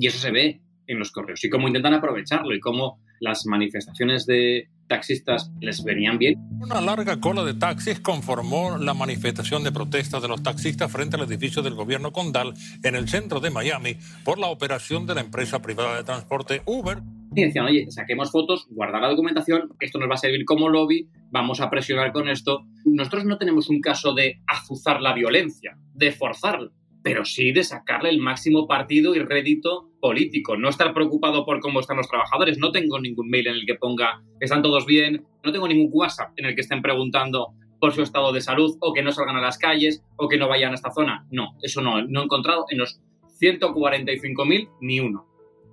Y 0.00 0.06
eso 0.06 0.18
se 0.18 0.30
ve 0.30 0.62
en 0.86 0.98
los 0.98 1.12
correos, 1.12 1.44
y 1.44 1.50
cómo 1.50 1.66
intentan 1.66 1.92
aprovecharlo, 1.92 2.54
y 2.54 2.60
cómo 2.60 2.98
las 3.20 3.46
manifestaciones 3.46 4.26
de 4.26 4.68
taxistas 4.86 5.50
les 5.60 5.82
venían 5.84 6.18
bien. 6.18 6.36
Una 6.60 6.80
larga 6.80 7.20
cola 7.20 7.44
de 7.44 7.54
taxis 7.54 8.00
conformó 8.00 8.78
la 8.78 8.94
manifestación 8.94 9.64
de 9.64 9.72
protesta 9.72 10.20
de 10.20 10.28
los 10.28 10.42
taxistas 10.42 10.90
frente 10.90 11.16
al 11.16 11.22
edificio 11.22 11.62
del 11.62 11.74
gobierno 11.74 12.12
condal 12.12 12.54
en 12.82 12.94
el 12.94 13.08
centro 13.08 13.40
de 13.40 13.50
Miami 13.50 13.96
por 14.24 14.38
la 14.38 14.46
operación 14.46 15.06
de 15.06 15.14
la 15.14 15.20
empresa 15.22 15.60
privada 15.60 15.96
de 15.96 16.04
transporte 16.04 16.62
Uber. 16.66 16.98
Y 17.34 17.44
decían, 17.44 17.66
oye, 17.66 17.90
saquemos 17.90 18.30
fotos, 18.30 18.66
guardar 18.70 19.02
la 19.02 19.08
documentación, 19.08 19.70
esto 19.80 19.98
nos 19.98 20.08
va 20.08 20.14
a 20.14 20.18
servir 20.18 20.44
como 20.44 20.68
lobby, 20.68 21.08
vamos 21.30 21.60
a 21.60 21.68
presionar 21.68 22.12
con 22.12 22.28
esto. 22.28 22.64
Nosotros 22.84 23.24
no 23.24 23.36
tenemos 23.36 23.68
un 23.68 23.80
caso 23.80 24.14
de 24.14 24.40
azuzar 24.46 25.02
la 25.02 25.12
violencia, 25.12 25.76
de 25.94 26.12
forzarla 26.12 26.70
pero 27.06 27.24
sí 27.24 27.52
de 27.52 27.62
sacarle 27.62 28.08
el 28.08 28.18
máximo 28.18 28.66
partido 28.66 29.14
y 29.14 29.20
rédito 29.20 29.92
político. 30.06 30.56
No 30.56 30.68
estar 30.68 30.94
preocupado 30.94 31.44
por 31.44 31.58
cómo 31.58 31.80
están 31.80 31.96
los 31.96 32.06
trabajadores. 32.06 32.58
No 32.58 32.70
tengo 32.70 33.00
ningún 33.00 33.28
mail 33.28 33.48
en 33.48 33.54
el 33.54 33.66
que 33.66 33.74
ponga 33.74 34.22
están 34.38 34.62
todos 34.62 34.86
bien. 34.86 35.24
No 35.42 35.50
tengo 35.50 35.66
ningún 35.66 35.90
WhatsApp 35.92 36.30
en 36.36 36.44
el 36.46 36.54
que 36.54 36.60
estén 36.60 36.80
preguntando 36.80 37.54
por 37.80 37.92
su 37.92 38.02
estado 38.02 38.32
de 38.32 38.40
salud 38.40 38.76
o 38.80 38.92
que 38.92 39.02
no 39.02 39.10
salgan 39.10 39.34
a 39.34 39.40
las 39.40 39.58
calles 39.58 40.04
o 40.14 40.28
que 40.28 40.38
no 40.38 40.46
vayan 40.46 40.70
a 40.70 40.74
esta 40.76 40.92
zona. 40.92 41.26
No, 41.32 41.56
eso 41.60 41.82
no. 41.82 42.06
No 42.06 42.20
he 42.20 42.24
encontrado 42.24 42.66
en 42.70 42.78
los 42.78 43.00
145.000 43.40 44.68
ni 44.80 45.00
uno. 45.00 45.26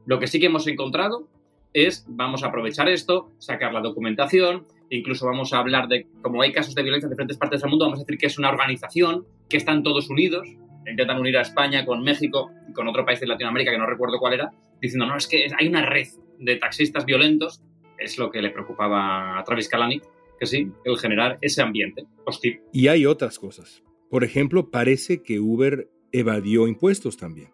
Lo 0.08 0.18
que 0.18 0.26
sí 0.26 0.40
que 0.40 0.48
hemos 0.48 0.66
encontrado 0.66 1.28
es 1.72 2.04
vamos 2.08 2.44
a 2.44 2.48
aprovechar 2.48 2.90
esto, 2.90 3.30
sacar 3.38 3.72
la 3.72 3.82
documentación, 3.82 4.66
incluso 4.90 5.28
vamos 5.28 5.54
a 5.54 5.60
hablar 5.60 5.88
de, 5.88 6.08
como 6.24 6.42
hay 6.42 6.52
casos 6.52 6.74
de 6.74 6.82
violencia 6.82 7.06
en 7.06 7.12
diferentes 7.12 7.38
partes 7.38 7.62
del 7.62 7.70
mundo, 7.70 7.86
vamos 7.86 8.00
a 8.00 8.04
decir 8.04 8.18
que 8.18 8.28
es 8.28 8.40
una 8.40 8.50
organización, 8.50 9.26
que 9.48 9.58
están 9.58 9.84
todos 9.84 10.10
unidos, 10.10 10.48
intentan 10.88 11.20
unir 11.20 11.38
a 11.38 11.42
España 11.42 11.86
con 11.86 12.04
México 12.04 12.52
y 12.70 12.74
con 12.74 12.88
otro 12.88 13.06
país 13.06 13.20
de 13.20 13.28
Latinoamérica 13.28 13.72
que 13.72 13.78
no 13.78 13.86
recuerdo 13.86 14.20
cuál 14.20 14.34
era, 14.34 14.52
diciendo, 14.82 15.06
no, 15.06 15.18
es 15.18 15.28
que 15.28 15.48
hay 15.58 15.68
una 15.68 15.86
red 15.86 16.08
de 16.40 16.56
taxistas 16.58 17.06
violentos, 17.06 17.62
es 17.98 18.18
lo 18.18 18.32
que 18.32 18.42
le 18.42 18.50
preocupaba 18.50 19.40
a 19.40 19.44
Travis 19.44 19.70
Kalanick, 19.70 20.04
que 20.40 20.46
sí, 20.46 20.72
el 20.84 20.98
generar 20.98 21.38
ese 21.42 21.62
ambiente 21.62 22.06
hostil. 22.26 22.62
Y 22.72 22.88
hay 22.88 23.06
otras 23.06 23.40
cosas. 23.40 23.84
Por 24.10 24.24
ejemplo, 24.24 24.70
parece 24.70 25.24
que 25.24 25.40
Uber 25.40 25.90
evadió 26.12 26.68
impuestos 26.68 27.18
también. 27.18 27.50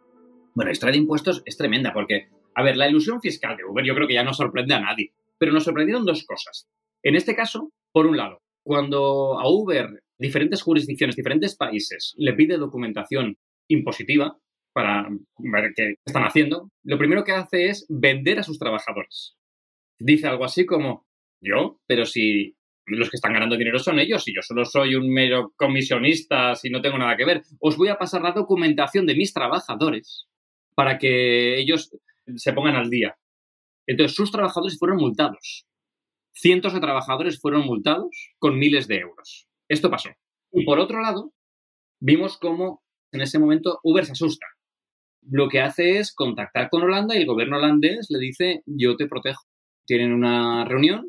Bueno, 0.53 0.69
la 0.69 0.73
historia 0.73 0.93
de 0.93 0.99
impuestos 0.99 1.41
es 1.45 1.57
tremenda 1.57 1.93
porque, 1.93 2.27
a 2.55 2.63
ver, 2.63 2.75
la 2.75 2.89
ilusión 2.89 3.21
fiscal 3.21 3.55
de 3.55 3.63
Uber 3.63 3.85
yo 3.85 3.95
creo 3.95 4.07
que 4.07 4.15
ya 4.15 4.23
no 4.23 4.33
sorprende 4.33 4.73
a 4.73 4.79
nadie, 4.79 5.13
pero 5.37 5.53
nos 5.53 5.63
sorprendieron 5.63 6.05
dos 6.05 6.25
cosas. 6.25 6.67
En 7.03 7.15
este 7.15 7.35
caso, 7.35 7.71
por 7.91 8.07
un 8.07 8.17
lado, 8.17 8.41
cuando 8.63 9.39
a 9.39 9.49
Uber 9.49 10.01
diferentes 10.19 10.61
jurisdicciones, 10.61 11.15
diferentes 11.15 11.55
países 11.55 12.13
le 12.17 12.33
pide 12.33 12.57
documentación 12.57 13.37
impositiva 13.69 14.37
para 14.73 15.09
ver 15.37 15.71
qué 15.75 15.95
están 16.05 16.23
haciendo, 16.23 16.69
lo 16.83 16.97
primero 16.97 17.23
que 17.23 17.31
hace 17.31 17.69
es 17.69 17.85
vender 17.89 18.39
a 18.39 18.43
sus 18.43 18.59
trabajadores. 18.59 19.35
Dice 19.97 20.27
algo 20.27 20.45
así 20.45 20.65
como, 20.65 21.05
yo, 21.41 21.79
pero 21.87 22.05
si 22.05 22.55
los 22.85 23.09
que 23.09 23.17
están 23.17 23.33
ganando 23.33 23.57
dinero 23.57 23.79
son 23.79 23.99
ellos 23.99 24.27
y 24.27 24.35
yo 24.35 24.41
solo 24.41 24.65
soy 24.65 24.95
un 24.95 25.11
mero 25.11 25.53
comisionista 25.55 26.55
si 26.55 26.69
no 26.69 26.81
tengo 26.81 26.97
nada 26.97 27.17
que 27.17 27.25
ver, 27.25 27.43
os 27.59 27.77
voy 27.77 27.89
a 27.89 27.97
pasar 27.97 28.21
la 28.21 28.31
documentación 28.31 29.05
de 29.05 29.15
mis 29.15 29.33
trabajadores 29.33 30.27
para 30.75 30.97
que 30.97 31.59
ellos 31.59 31.91
se 32.35 32.53
pongan 32.53 32.75
al 32.75 32.89
día. 32.89 33.17
Entonces 33.87 34.15
sus 34.15 34.31
trabajadores 34.31 34.77
fueron 34.77 34.97
multados. 34.97 35.65
Cientos 36.31 36.73
de 36.73 36.79
trabajadores 36.79 37.39
fueron 37.39 37.65
multados 37.65 38.33
con 38.37 38.57
miles 38.57 38.87
de 38.87 38.99
euros. 38.99 39.48
Esto 39.69 39.89
pasó. 39.89 40.09
Y 40.51 40.65
por 40.65 40.79
otro 40.79 41.01
lado, 41.01 41.31
vimos 42.01 42.37
cómo 42.37 42.81
en 43.11 43.21
ese 43.21 43.39
momento 43.39 43.79
Uber 43.83 44.05
se 44.05 44.13
asusta. 44.13 44.47
Lo 45.21 45.47
que 45.47 45.61
hace 45.61 45.99
es 45.99 46.13
contactar 46.13 46.69
con 46.69 46.83
Holanda 46.83 47.15
y 47.15 47.19
el 47.21 47.27
gobierno 47.27 47.57
holandés 47.57 48.07
le 48.09 48.19
dice, 48.19 48.63
yo 48.65 48.95
te 48.95 49.07
protejo. 49.07 49.43
Tienen 49.85 50.13
una 50.13 50.65
reunión 50.65 51.07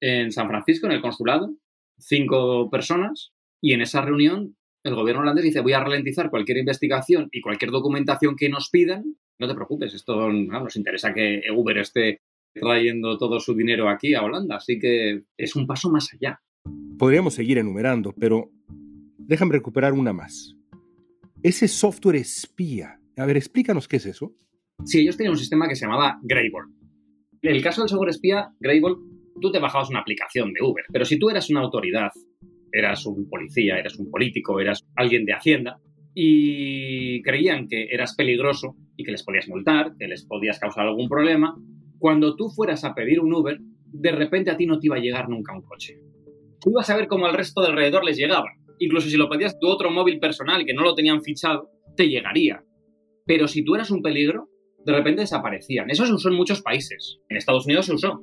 en 0.00 0.32
San 0.32 0.48
Francisco, 0.48 0.86
en 0.86 0.92
el 0.92 1.00
consulado, 1.00 1.54
cinco 1.98 2.70
personas, 2.70 3.32
y 3.60 3.72
en 3.72 3.80
esa 3.80 4.02
reunión 4.02 4.56
el 4.84 4.94
gobierno 4.94 5.22
holandés 5.22 5.44
dice, 5.44 5.60
voy 5.60 5.72
a 5.72 5.80
ralentizar 5.80 6.30
cualquier 6.30 6.58
investigación 6.58 7.28
y 7.32 7.40
cualquier 7.40 7.70
documentación 7.70 8.36
que 8.36 8.48
nos 8.48 8.70
pidan. 8.70 9.16
No 9.38 9.48
te 9.48 9.54
preocupes, 9.54 9.94
esto 9.94 10.30
nos 10.30 10.76
interesa 10.76 11.12
que 11.12 11.42
Uber 11.54 11.78
esté 11.78 12.20
trayendo 12.54 13.18
todo 13.18 13.40
su 13.40 13.54
dinero 13.54 13.88
aquí 13.88 14.14
a 14.14 14.22
Holanda, 14.22 14.56
así 14.56 14.78
que 14.78 15.22
es 15.36 15.56
un 15.56 15.66
paso 15.66 15.90
más 15.90 16.12
allá. 16.12 16.40
Podríamos 16.98 17.34
seguir 17.34 17.58
enumerando, 17.58 18.12
pero 18.18 18.50
déjame 19.18 19.52
recuperar 19.52 19.92
una 19.92 20.12
más. 20.12 20.56
Ese 21.42 21.68
software 21.68 22.16
espía. 22.16 23.00
A 23.16 23.26
ver, 23.26 23.36
explícanos 23.36 23.86
qué 23.86 23.96
es 23.96 24.06
eso. 24.06 24.34
Sí, 24.84 25.00
ellos 25.00 25.16
tenían 25.16 25.32
un 25.32 25.38
sistema 25.38 25.68
que 25.68 25.76
se 25.76 25.86
llamaba 25.86 26.18
Greyboard. 26.22 26.68
En 27.42 27.54
el 27.54 27.62
caso 27.62 27.82
del 27.82 27.88
software 27.88 28.10
espía, 28.10 28.48
Grable, 28.58 28.96
tú 29.40 29.52
te 29.52 29.58
bajabas 29.58 29.90
una 29.90 30.00
aplicación 30.00 30.52
de 30.52 30.64
Uber, 30.64 30.84
pero 30.92 31.04
si 31.04 31.18
tú 31.18 31.30
eras 31.30 31.50
una 31.50 31.60
autoridad, 31.60 32.10
eras 32.72 33.06
un 33.06 33.28
policía, 33.28 33.78
eras 33.78 33.98
un 33.98 34.10
político, 34.10 34.60
eras 34.60 34.84
alguien 34.96 35.24
de 35.24 35.34
Hacienda, 35.34 35.80
y 36.14 37.22
creían 37.22 37.68
que 37.68 37.84
eras 37.92 38.16
peligroso 38.16 38.74
y 38.96 39.04
que 39.04 39.12
les 39.12 39.22
podías 39.22 39.48
multar, 39.48 39.94
que 39.96 40.08
les 40.08 40.24
podías 40.24 40.58
causar 40.58 40.88
algún 40.88 41.08
problema, 41.08 41.56
cuando 41.98 42.34
tú 42.34 42.48
fueras 42.48 42.84
a 42.84 42.94
pedir 42.94 43.20
un 43.20 43.32
Uber, 43.32 43.58
de 43.86 44.12
repente 44.12 44.50
a 44.50 44.56
ti 44.56 44.66
no 44.66 44.80
te 44.80 44.86
iba 44.86 44.96
a 44.96 45.00
llegar 45.00 45.28
nunca 45.28 45.54
un 45.54 45.62
coche. 45.62 46.00
Tú 46.60 46.70
ibas 46.70 46.90
a 46.90 46.96
ver 46.96 47.06
cómo 47.06 47.26
al 47.26 47.34
resto 47.34 47.60
de 47.60 47.68
alrededor 47.68 48.04
les 48.04 48.16
llegaba. 48.16 48.48
Incluso 48.78 49.08
si 49.08 49.16
lo 49.16 49.28
pedías 49.28 49.58
tu 49.58 49.68
otro 49.68 49.90
móvil 49.90 50.18
personal 50.18 50.64
que 50.64 50.74
no 50.74 50.82
lo 50.82 50.94
tenían 50.94 51.22
fichado, 51.22 51.70
te 51.96 52.08
llegaría. 52.08 52.62
Pero 53.26 53.48
si 53.48 53.64
tú 53.64 53.74
eras 53.74 53.90
un 53.90 54.02
peligro, 54.02 54.48
de 54.84 54.92
repente 54.92 55.20
desaparecían. 55.22 55.90
Eso 55.90 56.06
se 56.06 56.12
usó 56.12 56.28
en 56.28 56.36
muchos 56.36 56.62
países. 56.62 57.18
En 57.28 57.36
Estados 57.36 57.66
Unidos 57.66 57.86
se 57.86 57.94
usó. 57.94 58.20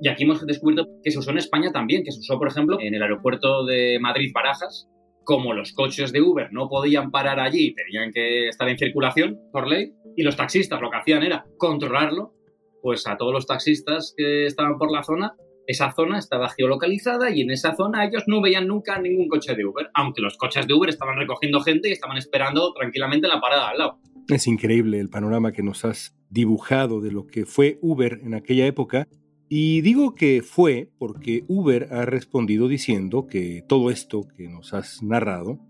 Y 0.00 0.08
aquí 0.08 0.24
hemos 0.24 0.44
descubierto 0.46 0.88
que 1.02 1.10
se 1.10 1.18
usó 1.18 1.30
en 1.30 1.38
España 1.38 1.72
también, 1.72 2.02
que 2.04 2.12
se 2.12 2.20
usó, 2.20 2.38
por 2.38 2.48
ejemplo, 2.48 2.78
en 2.80 2.94
el 2.94 3.02
aeropuerto 3.02 3.64
de 3.64 3.98
Madrid-Barajas. 4.00 4.88
Como 5.24 5.54
los 5.54 5.72
coches 5.72 6.12
de 6.12 6.22
Uber 6.22 6.52
no 6.52 6.68
podían 6.68 7.10
parar 7.10 7.40
allí, 7.40 7.74
tenían 7.74 8.12
que 8.12 8.48
estar 8.48 8.68
en 8.68 8.78
circulación 8.78 9.40
por 9.52 9.66
ley, 9.66 9.92
y 10.16 10.22
los 10.22 10.36
taxistas 10.36 10.80
lo 10.80 10.90
que 10.90 10.98
hacían 10.98 11.24
era 11.24 11.44
controlarlo, 11.58 12.32
pues 12.80 13.06
a 13.08 13.16
todos 13.16 13.32
los 13.32 13.46
taxistas 13.46 14.14
que 14.16 14.46
estaban 14.46 14.78
por 14.78 14.92
la 14.92 15.02
zona, 15.02 15.34
esa 15.66 15.92
zona 15.92 16.18
estaba 16.18 16.48
geolocalizada 16.48 17.30
y 17.30 17.42
en 17.42 17.50
esa 17.50 17.74
zona 17.74 18.04
ellos 18.04 18.24
no 18.26 18.40
veían 18.40 18.66
nunca 18.66 18.98
ningún 18.98 19.28
coche 19.28 19.54
de 19.54 19.64
Uber, 19.64 19.88
aunque 19.94 20.22
los 20.22 20.36
coches 20.36 20.66
de 20.66 20.74
Uber 20.74 20.88
estaban 20.88 21.16
recogiendo 21.16 21.60
gente 21.60 21.88
y 21.88 21.92
estaban 21.92 22.16
esperando 22.16 22.72
tranquilamente 22.72 23.26
en 23.26 23.32
la 23.32 23.40
parada 23.40 23.68
al 23.68 23.78
lado. 23.78 23.98
Es 24.28 24.46
increíble 24.46 24.98
el 24.98 25.08
panorama 25.08 25.52
que 25.52 25.62
nos 25.62 25.84
has 25.84 26.16
dibujado 26.30 27.00
de 27.00 27.12
lo 27.12 27.26
que 27.26 27.46
fue 27.46 27.78
Uber 27.80 28.20
en 28.24 28.34
aquella 28.34 28.66
época. 28.66 29.08
Y 29.48 29.80
digo 29.82 30.14
que 30.16 30.42
fue 30.42 30.90
porque 30.98 31.44
Uber 31.46 31.88
ha 31.92 32.04
respondido 32.04 32.66
diciendo 32.66 33.28
que 33.28 33.62
todo 33.68 33.90
esto 33.90 34.22
que 34.36 34.48
nos 34.48 34.74
has 34.74 35.02
narrado 35.02 35.60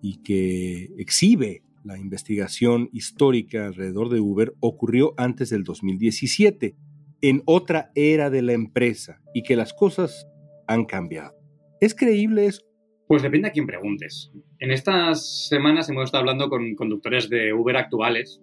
y 0.00 0.22
que 0.22 0.90
exhibe 0.98 1.62
la 1.82 1.98
investigación 1.98 2.88
histórica 2.92 3.66
alrededor 3.66 4.08
de 4.08 4.20
Uber 4.20 4.54
ocurrió 4.60 5.14
antes 5.16 5.50
del 5.50 5.64
2017, 5.64 6.76
en 7.24 7.42
otra 7.46 7.90
era 7.94 8.28
de 8.28 8.42
la 8.42 8.52
empresa, 8.52 9.22
y 9.32 9.42
que 9.42 9.56
las 9.56 9.72
cosas 9.72 10.28
han 10.68 10.84
cambiado. 10.84 11.34
¿Es 11.80 11.94
creíble 11.94 12.44
eso? 12.44 12.62
Pues 13.08 13.22
depende 13.22 13.48
a 13.48 13.50
quién 13.50 13.66
preguntes. 13.66 14.30
En 14.58 14.70
estas 14.70 15.48
semanas 15.48 15.88
hemos 15.88 16.04
estado 16.04 16.20
hablando 16.20 16.50
con 16.50 16.74
conductores 16.74 17.30
de 17.30 17.54
Uber 17.54 17.78
actuales 17.78 18.40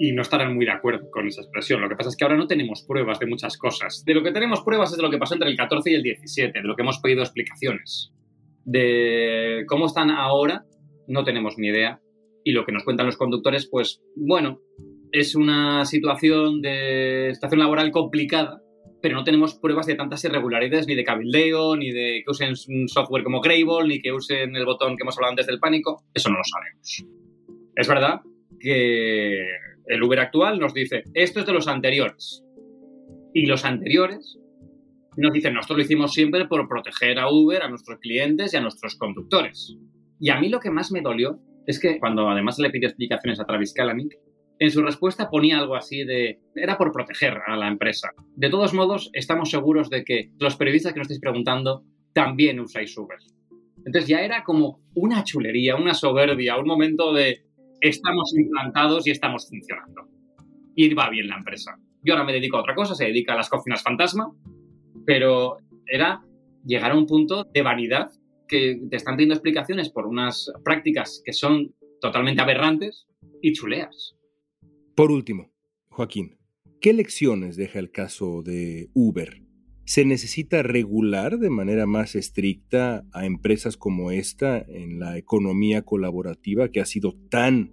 y 0.00 0.12
no 0.12 0.22
estarán 0.22 0.52
muy 0.52 0.64
de 0.64 0.72
acuerdo 0.72 1.10
con 1.12 1.28
esa 1.28 1.42
expresión. 1.42 1.80
Lo 1.80 1.88
que 1.88 1.94
pasa 1.94 2.10
es 2.10 2.16
que 2.16 2.24
ahora 2.24 2.36
no 2.36 2.48
tenemos 2.48 2.82
pruebas 2.82 3.20
de 3.20 3.26
muchas 3.26 3.56
cosas. 3.56 4.02
De 4.04 4.14
lo 4.14 4.24
que 4.24 4.32
tenemos 4.32 4.62
pruebas 4.62 4.90
es 4.90 4.96
de 4.96 5.02
lo 5.04 5.10
que 5.10 5.18
pasó 5.18 5.34
entre 5.34 5.50
el 5.50 5.56
14 5.56 5.92
y 5.92 5.94
el 5.94 6.02
17, 6.02 6.60
de 6.60 6.66
lo 6.66 6.74
que 6.74 6.82
hemos 6.82 6.98
pedido 6.98 7.22
explicaciones. 7.22 8.12
De 8.64 9.64
cómo 9.68 9.86
están 9.86 10.10
ahora, 10.10 10.64
no 11.06 11.22
tenemos 11.22 11.54
ni 11.56 11.68
idea. 11.68 12.00
Y 12.42 12.50
lo 12.50 12.64
que 12.64 12.72
nos 12.72 12.84
cuentan 12.84 13.06
los 13.06 13.16
conductores, 13.16 13.68
pues 13.70 14.02
bueno, 14.16 14.60
es 15.14 15.34
una 15.34 15.84
situación 15.84 16.60
de 16.60 17.30
situación 17.34 17.60
laboral 17.60 17.90
complicada 17.90 18.60
pero 19.04 19.16
no 19.16 19.24
tenemos 19.24 19.54
pruebas 19.56 19.84
de 19.84 19.96
tantas 19.96 20.24
irregularidades, 20.24 20.86
ni 20.86 20.94
de 20.94 21.04
cabildeo, 21.04 21.76
ni 21.76 21.92
de 21.92 22.22
que 22.24 22.30
usen 22.30 22.54
un 22.68 22.88
software 22.88 23.22
como 23.22 23.42
Grable, 23.42 23.86
ni 23.86 24.00
que 24.00 24.10
usen 24.10 24.56
el 24.56 24.64
botón 24.64 24.96
que 24.96 25.02
hemos 25.02 25.14
hablado 25.18 25.32
antes 25.32 25.46
del 25.46 25.58
pánico. 25.58 26.04
Eso 26.14 26.30
no 26.30 26.38
lo 26.38 26.42
sabemos. 26.42 27.04
Es 27.76 27.86
verdad 27.86 28.22
que 28.58 29.46
el 29.88 30.02
Uber 30.02 30.20
actual 30.20 30.58
nos 30.58 30.72
dice, 30.72 31.02
esto 31.12 31.40
es 31.40 31.46
de 31.46 31.52
los 31.52 31.68
anteriores. 31.68 32.42
Y 33.34 33.44
los 33.44 33.66
anteriores 33.66 34.38
nos 35.18 35.34
dicen, 35.34 35.52
nosotros 35.52 35.76
lo 35.76 35.84
hicimos 35.84 36.14
siempre 36.14 36.46
por 36.46 36.66
proteger 36.66 37.18
a 37.18 37.30
Uber, 37.30 37.62
a 37.62 37.68
nuestros 37.68 37.98
clientes 37.98 38.54
y 38.54 38.56
a 38.56 38.62
nuestros 38.62 38.96
conductores. 38.96 39.76
Y 40.18 40.30
a 40.30 40.40
mí 40.40 40.48
lo 40.48 40.60
que 40.60 40.70
más 40.70 40.90
me 40.90 41.02
dolió 41.02 41.38
es 41.66 41.78
que 41.78 41.98
cuando 41.98 42.26
además 42.30 42.58
le 42.58 42.70
pidió 42.70 42.88
explicaciones 42.88 43.38
a 43.38 43.44
Travis 43.44 43.74
Kalanick, 43.74 44.16
en 44.58 44.70
su 44.70 44.82
respuesta 44.82 45.30
ponía 45.30 45.58
algo 45.58 45.74
así 45.76 46.04
de, 46.04 46.40
era 46.54 46.78
por 46.78 46.92
proteger 46.92 47.40
a 47.46 47.56
la 47.56 47.68
empresa. 47.68 48.10
De 48.36 48.50
todos 48.50 48.72
modos, 48.72 49.10
estamos 49.12 49.50
seguros 49.50 49.90
de 49.90 50.04
que 50.04 50.30
los 50.38 50.56
periodistas 50.56 50.92
que 50.92 51.00
nos 51.00 51.06
estáis 51.06 51.20
preguntando 51.20 51.84
también 52.12 52.60
usáis 52.60 52.96
Uber. 52.96 53.18
Entonces 53.78 54.08
ya 54.08 54.20
era 54.20 54.44
como 54.44 54.80
una 54.94 55.24
chulería, 55.24 55.76
una 55.76 55.94
soberbia, 55.94 56.56
un 56.56 56.66
momento 56.66 57.12
de 57.12 57.44
estamos 57.80 58.34
implantados 58.36 59.06
y 59.06 59.10
estamos 59.10 59.48
funcionando. 59.48 60.08
Y 60.74 60.92
va 60.94 61.10
bien 61.10 61.28
la 61.28 61.36
empresa. 61.36 61.76
Yo 62.02 62.14
ahora 62.14 62.24
me 62.24 62.32
dedico 62.32 62.56
a 62.56 62.60
otra 62.60 62.74
cosa, 62.74 62.94
se 62.94 63.06
dedica 63.06 63.34
a 63.34 63.36
las 63.36 63.48
cocinas 63.48 63.82
fantasma, 63.82 64.32
pero 65.04 65.58
era 65.86 66.22
llegar 66.64 66.92
a 66.92 66.96
un 66.96 67.06
punto 67.06 67.44
de 67.44 67.62
vanidad 67.62 68.10
que 68.48 68.80
te 68.88 68.96
están 68.96 69.16
dando 69.16 69.34
explicaciones 69.34 69.90
por 69.90 70.06
unas 70.06 70.50
prácticas 70.64 71.22
que 71.24 71.32
son 71.32 71.74
totalmente 72.00 72.42
aberrantes 72.42 73.06
y 73.42 73.52
chuleas. 73.52 74.14
Por 74.94 75.10
último, 75.10 75.50
Joaquín, 75.88 76.36
¿qué 76.80 76.92
lecciones 76.92 77.56
deja 77.56 77.80
el 77.80 77.90
caso 77.90 78.42
de 78.42 78.90
Uber? 78.94 79.42
¿Se 79.84 80.04
necesita 80.04 80.62
regular 80.62 81.38
de 81.40 81.50
manera 81.50 81.84
más 81.84 82.14
estricta 82.14 83.04
a 83.12 83.26
empresas 83.26 83.76
como 83.76 84.12
esta 84.12 84.60
en 84.60 85.00
la 85.00 85.18
economía 85.18 85.82
colaborativa 85.82 86.68
que 86.68 86.80
ha 86.80 86.84
sido 86.84 87.16
tan 87.28 87.72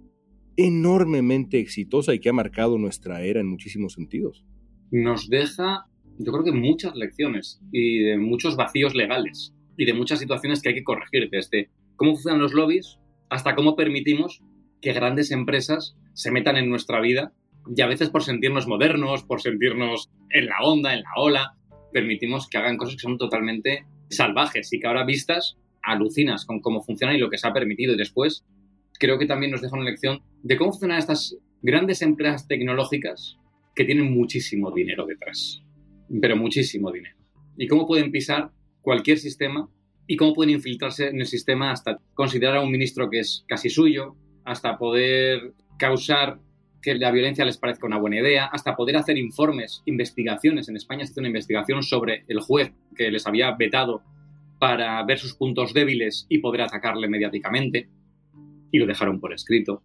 enormemente 0.56 1.60
exitosa 1.60 2.12
y 2.12 2.18
que 2.18 2.28
ha 2.28 2.32
marcado 2.32 2.76
nuestra 2.76 3.22
era 3.22 3.38
en 3.38 3.46
muchísimos 3.46 3.92
sentidos? 3.92 4.44
Nos 4.90 5.28
deja, 5.28 5.86
yo 6.18 6.32
creo 6.32 6.44
que 6.44 6.52
muchas 6.52 6.96
lecciones 6.96 7.60
y 7.70 8.00
de 8.00 8.18
muchos 8.18 8.56
vacíos 8.56 8.96
legales 8.96 9.54
y 9.76 9.84
de 9.84 9.94
muchas 9.94 10.18
situaciones 10.18 10.60
que 10.60 10.70
hay 10.70 10.74
que 10.74 10.84
corregir, 10.84 11.30
desde 11.30 11.70
cómo 11.94 12.14
funcionan 12.14 12.40
los 12.40 12.52
lobbies 12.52 12.98
hasta 13.30 13.54
cómo 13.54 13.76
permitimos 13.76 14.42
que 14.82 14.92
grandes 14.92 15.30
empresas 15.30 15.96
se 16.12 16.30
metan 16.30 16.56
en 16.56 16.68
nuestra 16.68 17.00
vida 17.00 17.32
y 17.74 17.80
a 17.80 17.86
veces 17.86 18.10
por 18.10 18.22
sentirnos 18.22 18.66
modernos, 18.66 19.22
por 19.22 19.40
sentirnos 19.40 20.10
en 20.30 20.46
la 20.46 20.56
onda, 20.62 20.92
en 20.92 21.02
la 21.02 21.12
ola, 21.16 21.56
permitimos 21.92 22.48
que 22.48 22.58
hagan 22.58 22.76
cosas 22.76 22.96
que 22.96 23.02
son 23.02 23.16
totalmente 23.16 23.86
salvajes 24.10 24.72
y 24.72 24.80
que 24.80 24.86
ahora 24.86 25.04
vistas 25.04 25.56
alucinas 25.82 26.44
con 26.44 26.60
cómo 26.60 26.82
funciona 26.82 27.14
y 27.14 27.18
lo 27.18 27.30
que 27.30 27.38
se 27.38 27.46
ha 27.46 27.52
permitido. 27.52 27.94
Y 27.94 27.98
después 27.98 28.44
creo 28.98 29.18
que 29.18 29.26
también 29.26 29.52
nos 29.52 29.62
deja 29.62 29.76
una 29.76 29.84
lección 29.88 30.22
de 30.42 30.56
cómo 30.56 30.72
funcionan 30.72 30.98
estas 30.98 31.36
grandes 31.62 32.02
empresas 32.02 32.48
tecnológicas 32.48 33.38
que 33.74 33.84
tienen 33.84 34.12
muchísimo 34.12 34.70
dinero 34.72 35.06
detrás, 35.06 35.62
pero 36.20 36.36
muchísimo 36.36 36.90
dinero. 36.90 37.16
Y 37.56 37.68
cómo 37.68 37.86
pueden 37.86 38.10
pisar 38.10 38.50
cualquier 38.80 39.18
sistema 39.18 39.68
y 40.06 40.16
cómo 40.16 40.34
pueden 40.34 40.54
infiltrarse 40.54 41.08
en 41.08 41.20
el 41.20 41.26
sistema 41.26 41.70
hasta 41.70 42.00
considerar 42.14 42.56
a 42.56 42.62
un 42.62 42.70
ministro 42.70 43.08
que 43.08 43.20
es 43.20 43.44
casi 43.46 43.70
suyo, 43.70 44.16
hasta 44.44 44.78
poder 44.78 45.52
causar 45.78 46.38
que 46.82 46.94
la 46.96 47.12
violencia 47.12 47.44
les 47.44 47.58
parezca 47.58 47.86
una 47.86 47.98
buena 47.98 48.18
idea, 48.18 48.46
hasta 48.46 48.74
poder 48.74 48.96
hacer 48.96 49.16
informes, 49.16 49.82
investigaciones. 49.86 50.68
En 50.68 50.76
España 50.76 51.04
se 51.04 51.12
hizo 51.12 51.20
una 51.20 51.28
investigación 51.28 51.82
sobre 51.82 52.24
el 52.26 52.40
juez 52.40 52.72
que 52.96 53.10
les 53.10 53.26
había 53.26 53.52
vetado 53.52 54.02
para 54.58 55.02
ver 55.04 55.18
sus 55.18 55.34
puntos 55.34 55.72
débiles 55.74 56.26
y 56.28 56.38
poder 56.38 56.62
atacarle 56.62 57.08
mediáticamente, 57.08 57.88
y 58.72 58.78
lo 58.78 58.86
dejaron 58.86 59.20
por 59.20 59.32
escrito. 59.32 59.82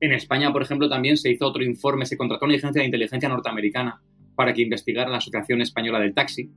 En 0.00 0.12
España, 0.12 0.52
por 0.52 0.62
ejemplo, 0.62 0.88
también 0.88 1.16
se 1.16 1.30
hizo 1.30 1.46
otro 1.46 1.62
informe, 1.62 2.06
se 2.06 2.16
contrató 2.16 2.44
una 2.44 2.56
agencia 2.56 2.80
de 2.80 2.86
inteligencia 2.86 3.28
norteamericana 3.28 4.00
para 4.34 4.52
que 4.52 4.62
investigara 4.62 5.10
la 5.10 5.18
Asociación 5.18 5.60
Española 5.60 6.00
del 6.00 6.14
Taxi 6.14 6.50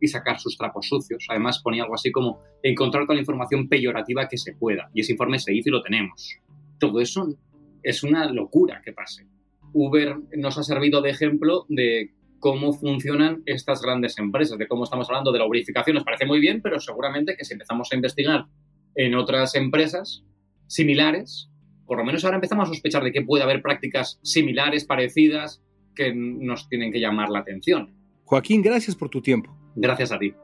y 0.00 0.08
sacar 0.08 0.40
sus 0.40 0.58
trapos 0.58 0.88
sucios. 0.88 1.24
Además, 1.30 1.62
ponía 1.62 1.84
algo 1.84 1.94
así 1.94 2.10
como 2.10 2.40
encontrar 2.62 3.04
toda 3.04 3.14
la 3.14 3.20
información 3.20 3.68
peyorativa 3.68 4.28
que 4.28 4.36
se 4.36 4.54
pueda. 4.54 4.90
Y 4.92 5.00
ese 5.00 5.12
informe 5.12 5.38
se 5.38 5.54
hizo 5.54 5.68
y 5.68 5.72
lo 5.72 5.80
tenemos. 5.80 6.41
Todo 6.82 7.00
eso 7.00 7.28
es 7.84 8.02
una 8.02 8.28
locura 8.32 8.82
que 8.84 8.92
pase. 8.92 9.24
Uber 9.72 10.16
nos 10.36 10.58
ha 10.58 10.64
servido 10.64 11.00
de 11.00 11.10
ejemplo 11.10 11.64
de 11.68 12.10
cómo 12.40 12.72
funcionan 12.72 13.44
estas 13.46 13.80
grandes 13.80 14.18
empresas, 14.18 14.58
de 14.58 14.66
cómo 14.66 14.82
estamos 14.82 15.08
hablando 15.08 15.30
de 15.30 15.38
la 15.38 15.48
verificación. 15.48 15.94
Nos 15.94 16.02
parece 16.02 16.26
muy 16.26 16.40
bien, 16.40 16.60
pero 16.60 16.80
seguramente 16.80 17.36
que 17.36 17.44
si 17.44 17.52
empezamos 17.52 17.88
a 17.92 17.94
investigar 17.94 18.46
en 18.96 19.14
otras 19.14 19.54
empresas 19.54 20.24
similares, 20.66 21.48
por 21.86 21.98
lo 21.98 22.04
menos 22.04 22.24
ahora 22.24 22.38
empezamos 22.38 22.68
a 22.68 22.72
sospechar 22.72 23.04
de 23.04 23.12
que 23.12 23.22
puede 23.22 23.44
haber 23.44 23.62
prácticas 23.62 24.18
similares, 24.24 24.84
parecidas, 24.84 25.62
que 25.94 26.12
nos 26.12 26.68
tienen 26.68 26.90
que 26.90 26.98
llamar 26.98 27.28
la 27.28 27.38
atención. 27.38 27.94
Joaquín, 28.24 28.60
gracias 28.60 28.96
por 28.96 29.08
tu 29.08 29.22
tiempo. 29.22 29.56
Gracias 29.76 30.10
a 30.10 30.18
ti. 30.18 30.34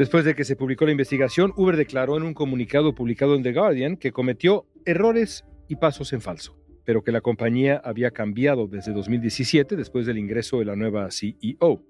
Después 0.00 0.24
de 0.24 0.34
que 0.34 0.44
se 0.44 0.56
publicó 0.56 0.86
la 0.86 0.92
investigación, 0.92 1.52
Uber 1.56 1.76
declaró 1.76 2.16
en 2.16 2.22
un 2.22 2.32
comunicado 2.32 2.94
publicado 2.94 3.34
en 3.34 3.42
The 3.42 3.52
Guardian 3.52 3.96
que 3.98 4.12
cometió 4.12 4.64
errores 4.86 5.44
y 5.68 5.76
pasos 5.76 6.14
en 6.14 6.22
falso, 6.22 6.56
pero 6.86 7.04
que 7.04 7.12
la 7.12 7.20
compañía 7.20 7.82
había 7.84 8.10
cambiado 8.10 8.66
desde 8.66 8.94
2017 8.94 9.76
después 9.76 10.06
del 10.06 10.16
ingreso 10.16 10.58
de 10.58 10.64
la 10.64 10.74
nueva 10.74 11.10
CEO. 11.10 11.84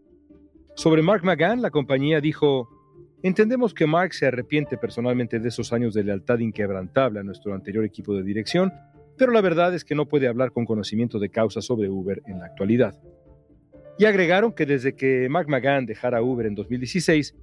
Sobre 0.74 1.02
Mark 1.02 1.22
McGann, 1.22 1.62
la 1.62 1.70
compañía 1.70 2.20
dijo, 2.20 2.68
Entendemos 3.22 3.74
que 3.74 3.86
Mark 3.86 4.12
se 4.12 4.26
arrepiente 4.26 4.76
personalmente 4.76 5.38
de 5.38 5.48
esos 5.48 5.72
años 5.72 5.94
de 5.94 6.02
lealtad 6.02 6.40
inquebrantable 6.40 7.20
a 7.20 7.22
nuestro 7.22 7.54
anterior 7.54 7.84
equipo 7.84 8.16
de 8.16 8.24
dirección, 8.24 8.72
pero 9.16 9.30
la 9.30 9.40
verdad 9.40 9.72
es 9.72 9.84
que 9.84 9.94
no 9.94 10.06
puede 10.06 10.26
hablar 10.26 10.50
con 10.50 10.64
conocimiento 10.64 11.20
de 11.20 11.28
causa 11.28 11.62
sobre 11.62 11.88
Uber 11.88 12.22
en 12.26 12.40
la 12.40 12.46
actualidad. 12.46 13.00
Y 14.00 14.06
agregaron 14.06 14.52
que 14.52 14.66
desde 14.66 14.96
que 14.96 15.28
Mark 15.28 15.48
McGann 15.48 15.86
dejara 15.86 16.22
Uber 16.22 16.46
en 16.46 16.56
2016, 16.56 17.36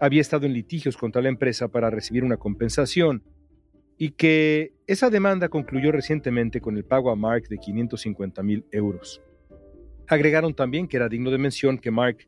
había 0.00 0.20
estado 0.20 0.46
en 0.46 0.52
litigios 0.52 0.96
contra 0.96 1.22
la 1.22 1.28
empresa 1.28 1.68
para 1.68 1.90
recibir 1.90 2.24
una 2.24 2.36
compensación 2.36 3.22
y 3.96 4.10
que 4.10 4.72
esa 4.86 5.10
demanda 5.10 5.48
concluyó 5.48 5.92
recientemente 5.92 6.60
con 6.60 6.76
el 6.76 6.84
pago 6.84 7.10
a 7.10 7.16
Mark 7.16 7.44
de 7.48 7.58
550 7.58 8.42
mil 8.42 8.64
euros. 8.72 9.22
Agregaron 10.08 10.54
también 10.54 10.88
que 10.88 10.96
era 10.96 11.08
digno 11.08 11.30
de 11.30 11.38
mención 11.38 11.78
que 11.78 11.90
Mark 11.90 12.26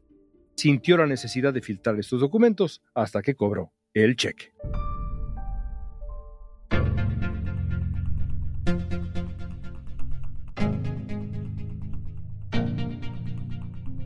sintió 0.55 0.97
la 0.97 1.07
necesidad 1.07 1.53
de 1.53 1.61
filtrar 1.61 1.99
estos 1.99 2.21
documentos 2.21 2.83
hasta 2.95 3.21
que 3.21 3.35
cobró 3.35 3.73
el 3.93 4.17
cheque. 4.17 4.53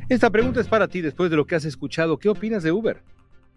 Esta 0.09 0.29
pregunta 0.29 0.61
es 0.61 0.66
para 0.66 0.88
ti 0.88 1.03
después 1.03 1.31
de 1.31 1.37
lo 1.37 1.46
que 1.46 1.55
has 1.55 1.64
escuchado. 1.64 2.18
¿Qué 2.18 2.29
opinas 2.29 2.64
de 2.64 2.73
Uber? 2.73 3.01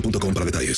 boostmobile.com 0.00 0.34
para 0.34 0.44
detalles. 0.44 0.76